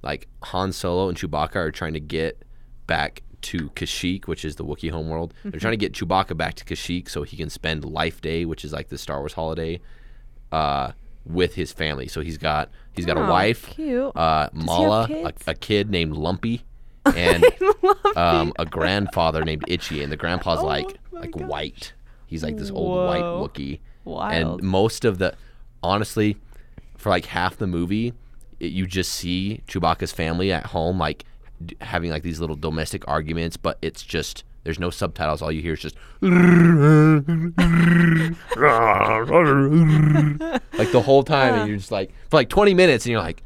[0.03, 2.43] like Han Solo and Chewbacca are trying to get
[2.87, 5.33] back to Kashyyyk, which is the Wookiee homeworld.
[5.43, 8.63] They're trying to get Chewbacca back to Kashyyyk so he can spend Life Day, which
[8.63, 9.79] is like the Star Wars holiday,
[10.51, 10.91] uh,
[11.25, 12.07] with his family.
[12.07, 14.15] So he's got he's got Oh, a wife, cute.
[14.15, 16.61] uh, Malla, a, a kid named Lumpy,
[17.15, 17.43] and
[18.15, 21.41] um, a grandfather named Itchy, and the grandpa's Oh like like gosh.
[21.49, 21.93] white.
[22.27, 23.47] He's like this old white Whoa.
[23.47, 23.79] Wookiee.
[24.05, 24.59] Wild.
[24.61, 25.35] And most of the,
[25.83, 26.37] honestly,
[26.97, 28.13] for like half the movie,
[28.59, 31.25] it, you just see Chewbacca's family at home, like
[31.65, 35.41] d- having like these little domestic arguments, but it's just there's no subtitles.
[35.41, 36.31] All you hear is just like
[40.91, 43.43] the whole time, and you're just like for like 20 minutes, and you're like,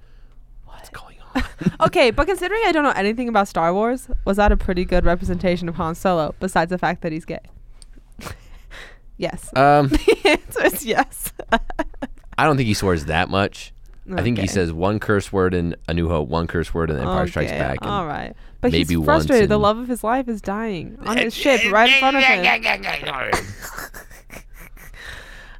[0.66, 1.44] what's going on?
[1.88, 5.06] okay, but considering I don't know anything about Star Wars, was that a pretty good
[5.06, 6.36] representation of Han Solo?
[6.40, 7.40] Besides the fact that he's gay.
[9.18, 9.50] Yes.
[9.56, 11.34] Um, the answer is yes.
[12.38, 13.72] I don't think he swears that much.
[14.12, 14.52] I think he Okay.
[14.54, 17.60] says one curse word in A New Hope, one curse word in Empire Strikes Okay,
[17.60, 17.78] Back.
[17.82, 19.50] and- All right, but maybe he's once frustrated.
[19.50, 22.24] The in- love of his life is dying on his ship right in front of
[22.24, 22.46] him.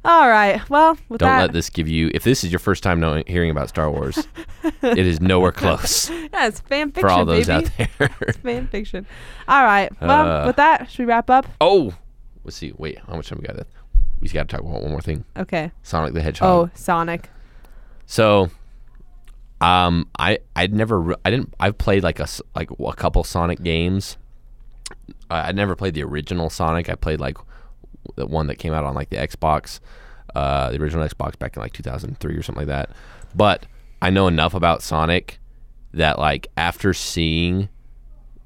[0.04, 0.60] All right.
[0.70, 2.12] Well, with Don't that, let this give you.
[2.14, 4.28] If this is your first time knowing, hearing about Star Wars,
[4.80, 7.66] it is nowhere close yeah, it's fan fiction, for all those baby.
[7.66, 8.08] out there.
[8.44, 9.04] fan fiction.
[9.48, 9.90] All right.
[10.00, 10.46] Well, Uh.
[10.46, 11.46] with that, should we wrap up?
[11.60, 11.92] oh,
[12.46, 12.72] let's see.
[12.78, 13.56] Wait, how much time we got?
[13.56, 13.70] left?
[14.20, 15.24] We just got to talk about one more thing.
[15.36, 15.70] Okay.
[15.82, 16.48] Sonic the Hedgehog.
[16.48, 17.28] Oh, Sonic.
[18.06, 18.50] So,
[19.60, 23.62] um, I I'd never re- I didn't I've played like a like a couple Sonic
[23.62, 24.16] games.
[25.30, 26.88] Uh, I never played the original Sonic.
[26.88, 27.36] I played like
[28.14, 29.80] the one that came out on like the Xbox,
[30.34, 32.90] uh, the original Xbox back in like 2003 or something like that.
[33.34, 33.66] But
[34.00, 35.38] I know enough about Sonic
[35.92, 37.68] that like after seeing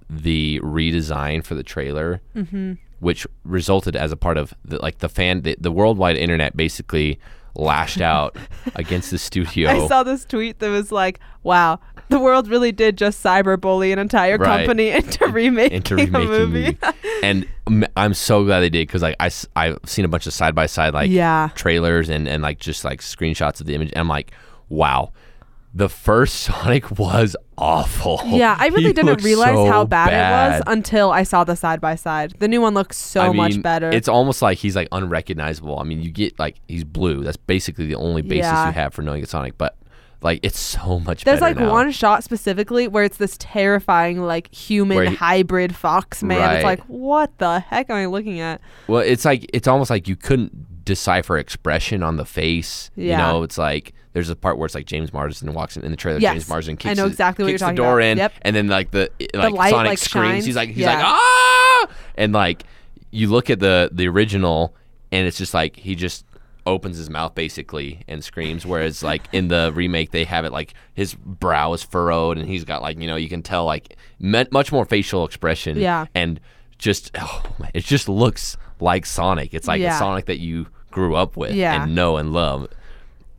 [0.08, 2.74] the redesign for the trailer, Mm-hmm.
[3.00, 7.18] Which resulted as a part of the, like the fan, the, the worldwide internet basically
[7.56, 8.36] lashed out
[8.76, 9.68] against the studio.
[9.70, 13.98] I saw this tweet that was like, "Wow, the world really did just cyberbully an
[13.98, 14.58] entire Right.
[14.58, 16.78] company into remaking, into a remaking movie." movie.
[17.22, 17.46] and
[17.96, 20.66] I'm so glad they did because like I have seen a bunch of side by
[20.66, 21.48] side like Yeah.
[21.54, 23.90] trailers and and like just like screenshots of the image.
[23.92, 24.32] And I'm like,
[24.68, 25.12] wow,
[25.72, 28.20] the first Sonic was awful.
[28.26, 31.54] yeah, I really He didn't realize so how bad, it was until I saw the
[31.56, 32.34] side by side.
[32.38, 33.90] The new one looks so I much mean, better.
[33.90, 35.78] It's almost like he's like unrecognizable.
[35.78, 37.22] I mean, you get like he's blue.
[37.22, 38.66] That's basically the only basis Yeah.
[38.66, 39.56] you have for knowing it's Sonic.
[39.58, 39.76] But
[40.22, 41.38] like, it's so much better.
[41.38, 41.70] There's like now.
[41.70, 46.56] one shot specifically where it's this terrifying like human he- hybrid fox man.
[46.56, 48.60] It's like, what the heck am I looking at?
[48.86, 52.90] Well, it's like it's almost like you couldn't decipher expression on the face.
[52.96, 53.12] Yeah.
[53.12, 55.90] You know, it's like there's a part where it's like James Marsden walks in, in
[55.90, 56.18] the trailer.
[56.18, 56.32] Yes.
[56.34, 58.08] James Marsden kicks, I know exactly what you're the talking door about.
[58.10, 58.32] in, Yep.
[58.42, 60.26] and then like the like light, Sonic like, screams.
[60.32, 60.44] shines.
[60.46, 60.94] He's like he's Yeah.
[60.96, 62.64] like ah, and like
[63.10, 64.74] you look at the the original,
[65.12, 66.24] and it's just like he just
[66.66, 68.66] opens his mouth basically and screams.
[68.66, 72.64] Whereas like in the remake, they have it like his brow is furrowed, and he's
[72.64, 75.76] got like you know you can tell like me- much more facial expression.
[75.78, 76.06] Yeah.
[76.14, 76.40] and
[76.78, 79.52] just oh man, it just looks like Sonic.
[79.54, 79.94] It's like Yeah.
[79.96, 81.82] a Sonic that you grew up with Yeah.
[81.84, 82.68] and know and love.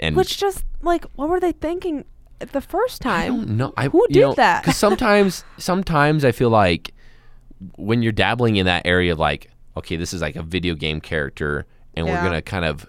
[0.02, 2.06] And Which just like, what were they thinking
[2.40, 3.58] the first time?
[3.58, 3.74] don't.
[3.78, 4.64] I, Who you did know, that?
[4.64, 6.94] Because sometimes, sometimes I feel like
[7.76, 11.00] when you're dabbling in that area of like, okay, this is like a video game
[11.02, 12.16] character, and Yeah.
[12.18, 12.88] we're gonna kind of,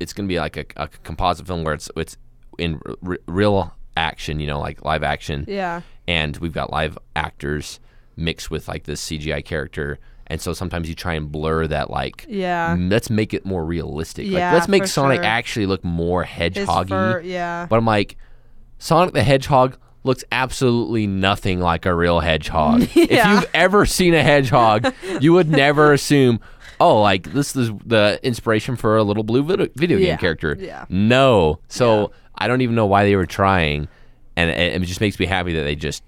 [0.00, 2.16] it's gonna be like a, a composite film where it's it's
[2.58, 5.82] in r- real action, you know, like live action, Yeah.
[6.08, 7.80] and we've got live actors
[8.16, 9.98] mixed with like this CGI character.
[10.30, 12.76] And so sometimes you try and blur that, like, Yeah.
[12.76, 14.26] mm, let's make it more realistic.
[14.26, 15.24] Yeah, like, let's make Sonic sure.
[15.24, 16.88] actually look more hedgehoggy.
[16.88, 17.66] fur, yeah.
[17.68, 18.16] But I'm like,
[18.78, 22.82] Sonic the Hedgehog looks absolutely nothing like a real hedgehog.
[22.96, 26.38] If you've ever seen a hedgehog, you would never assume,
[26.78, 30.06] oh, like this is the inspiration for a little blue video, video Yeah.
[30.10, 30.56] game character.
[30.58, 30.84] Yeah.
[30.88, 31.58] No.
[31.68, 33.88] So I don't even know why they were trying,
[34.36, 36.02] and it, it just makes me happy that they just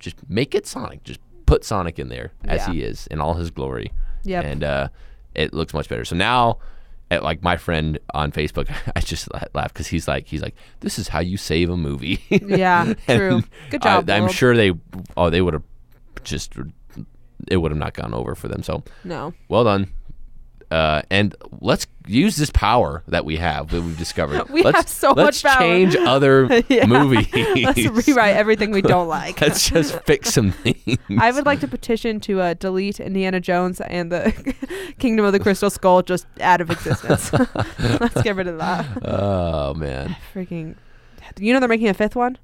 [0.00, 1.02] just make it Sonic.
[1.04, 2.72] Just put Sonic in there as Yeah.
[2.72, 3.90] he is in all his glory.
[4.24, 4.44] Yep.
[4.44, 4.88] And uh,
[5.34, 6.04] it looks much better.
[6.04, 6.58] So now.
[7.10, 10.54] At like my friend on Facebook, I just la- laugh because he's like, he's like,
[10.80, 12.20] this is how you save a movie.
[12.28, 13.42] Yeah, true.
[13.70, 14.72] Good job, I, I'm sure they,
[15.16, 15.62] oh, they would have
[16.22, 16.52] just,
[17.50, 18.62] it would have not gone over for them.
[18.62, 19.32] So No.
[19.48, 19.90] well done.
[20.70, 24.48] Uh, and let's use this power that we have that we've discovered.
[24.50, 25.60] We let's, have so let's much power.
[25.62, 26.86] change other Yeah.
[26.86, 27.26] movies.
[27.32, 29.40] Let's rewrite everything we don't like.
[29.40, 30.98] Let's just fix some things.
[31.18, 34.54] I would like to petition to uh, delete Indiana Jones and the
[34.98, 37.32] Kingdom of the Crystal Skull just out of existence.
[37.78, 38.86] Let's get rid of that.
[39.04, 40.74] Oh man, Freaking.
[41.38, 42.38] You know they're making a fifth one?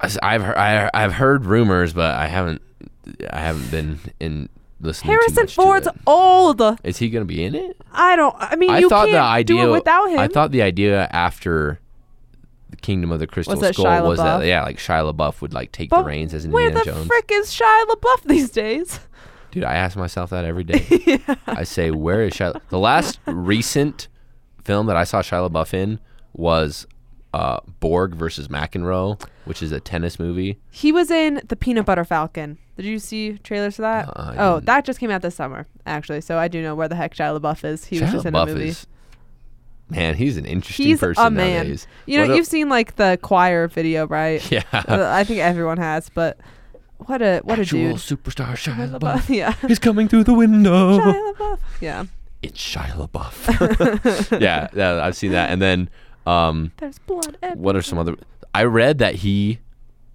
[0.00, 2.62] I- I've heard, I've heard rumors, but I haven't
[3.30, 4.48] I haven't been in
[4.80, 5.12] listening.
[5.12, 6.62] Harrison to Ford's old.
[6.84, 7.76] Is he gonna be in it?
[7.92, 8.34] I don't.
[8.38, 10.18] I mean, I you thought can't the idea do it without him.
[10.18, 11.80] I thought the idea after
[12.70, 15.54] the Kingdom of the Crystal that Skull Shia was that yeah, like Shia LaBeouf would
[15.54, 17.06] like take But the reins as an Where Indiana the Jones.
[17.06, 19.00] frick is Shia LaBeouf these days?
[19.50, 21.20] Dude, I ask myself that every day.
[21.46, 22.60] I say, where is Shia?
[22.68, 24.08] The last recent
[24.64, 25.98] film that I saw Shia LaBeouf in
[26.34, 26.86] was
[27.32, 30.58] uh, Borg versus McEnroe, which is a tennis movie.
[30.70, 32.58] He was in the Peanut Butter Falcon.
[32.76, 34.08] Did you see trailers for that?
[34.08, 36.20] Uh, oh, that just came out this summer, actually.
[36.20, 37.84] So I do know where the heck Shia LaBeouf is.
[37.86, 38.68] He was Shia just in a LaBeouf movie.
[38.68, 38.86] is
[39.88, 41.54] man, he's an interesting He's person a man.
[41.54, 41.86] nowadays.
[42.06, 44.48] You know, a- you've seen like the choir video, right?
[44.50, 46.38] yeah, Uh, I think everyone has, but
[46.98, 47.96] what a what actual a dude.
[47.96, 49.20] superstar Shia Shia LaBeouf.
[49.20, 49.54] LaBeouf, Yeah.
[49.68, 50.98] He's coming through the window.
[50.98, 51.58] Shia LaBeouf.
[51.80, 52.04] Yeah.
[52.42, 54.40] it's Shia LaBeouf.
[54.40, 55.50] yeah, yeah, I've seen that.
[55.50, 55.88] And then,
[56.26, 57.36] um, There's blood.
[57.54, 58.16] what are some other?
[58.54, 59.60] I read that he,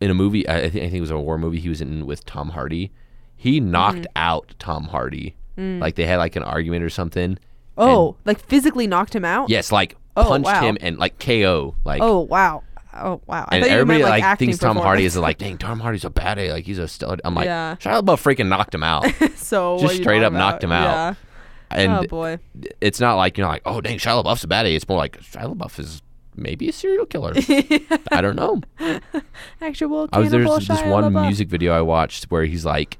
[0.02, 1.60] in a movie, I, I think I think it was a war movie.
[1.60, 2.91] He was in with Tom Hardy.
[3.36, 4.06] He knocked Mm.
[4.16, 5.36] out Tom Hardy.
[5.58, 7.38] Like they had like an argument or something.
[7.78, 9.49] Oh, like physically knocked him out?
[9.49, 10.62] Yes, like Oh, punched wow.
[10.62, 11.76] him and like KO.
[11.86, 12.64] Like Oh wow.
[12.93, 13.45] Oh wow.
[13.47, 16.10] I and everybody meant, like, acting thinks Tom Hardy is like, dang, Tom Hardy's a
[16.10, 16.52] badass.
[16.52, 17.22] Like he's a stud.
[17.24, 17.76] I'm like, Yeah.
[17.80, 19.06] Shia LaBeouf freaking knocked him out.
[19.36, 20.76] so just you straight up knocked about?
[20.76, 21.18] him out.
[21.70, 22.39] And oh boy.
[22.82, 24.76] it's not like you're like, oh dang, Shia LaBeouf's a baddie.
[24.76, 26.02] It's more like Shia LaBeouf is
[26.36, 27.34] maybe a serial killer.
[28.12, 28.62] I don't know.
[29.62, 32.98] Actual I was there's this one music video I watched where he's like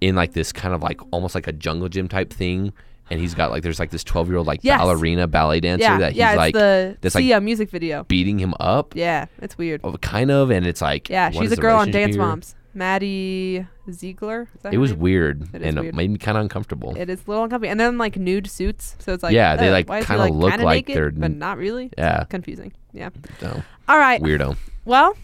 [0.00, 2.72] in like this kind of like almost like a jungle gym type thing,
[3.10, 4.78] and he's got like there's like this 12 year old like Yes.
[4.80, 8.04] ballerina ballet dancer Yeah, that he's yeah, it's like the that's, like, Sia music video.
[8.04, 8.94] beating him up.
[8.94, 9.80] Yeah, it's weird.
[9.84, 12.14] Oh, kind of, and it's like Yeah, she's is a the girl on relationship Dance
[12.16, 12.24] here?
[12.24, 12.54] Moms.
[12.76, 14.48] Maddie Ziegler.
[14.70, 15.00] It was name?
[15.00, 15.86] weird It and weird.
[15.86, 16.94] it made me kind of uncomfortable.
[16.96, 18.94] It is a little uncomfortable, and then like nude suits.
[18.98, 21.30] So it's like Yeah, they, uh, like, he, kinda like, look like naked, they're but
[21.32, 21.90] not really.
[21.98, 22.72] yeah, Confusing.
[22.92, 23.08] Yeah.
[23.40, 24.22] so All right.
[24.22, 24.56] weirdo.
[24.84, 25.16] Well,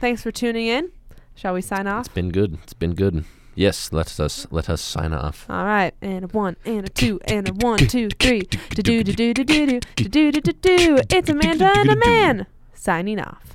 [0.00, 0.90] thanks for tuning in.
[1.34, 2.06] Shall we sign off?
[2.06, 2.58] It's been good.
[2.64, 3.24] It's been good.
[3.54, 5.46] Yes, let us let us sign off.
[5.50, 8.40] All right, and a one, and a two, and a one, two, three.
[8.42, 10.98] Do do do do do do do do do do do.
[11.10, 13.49] It's Amanda and a man signing off.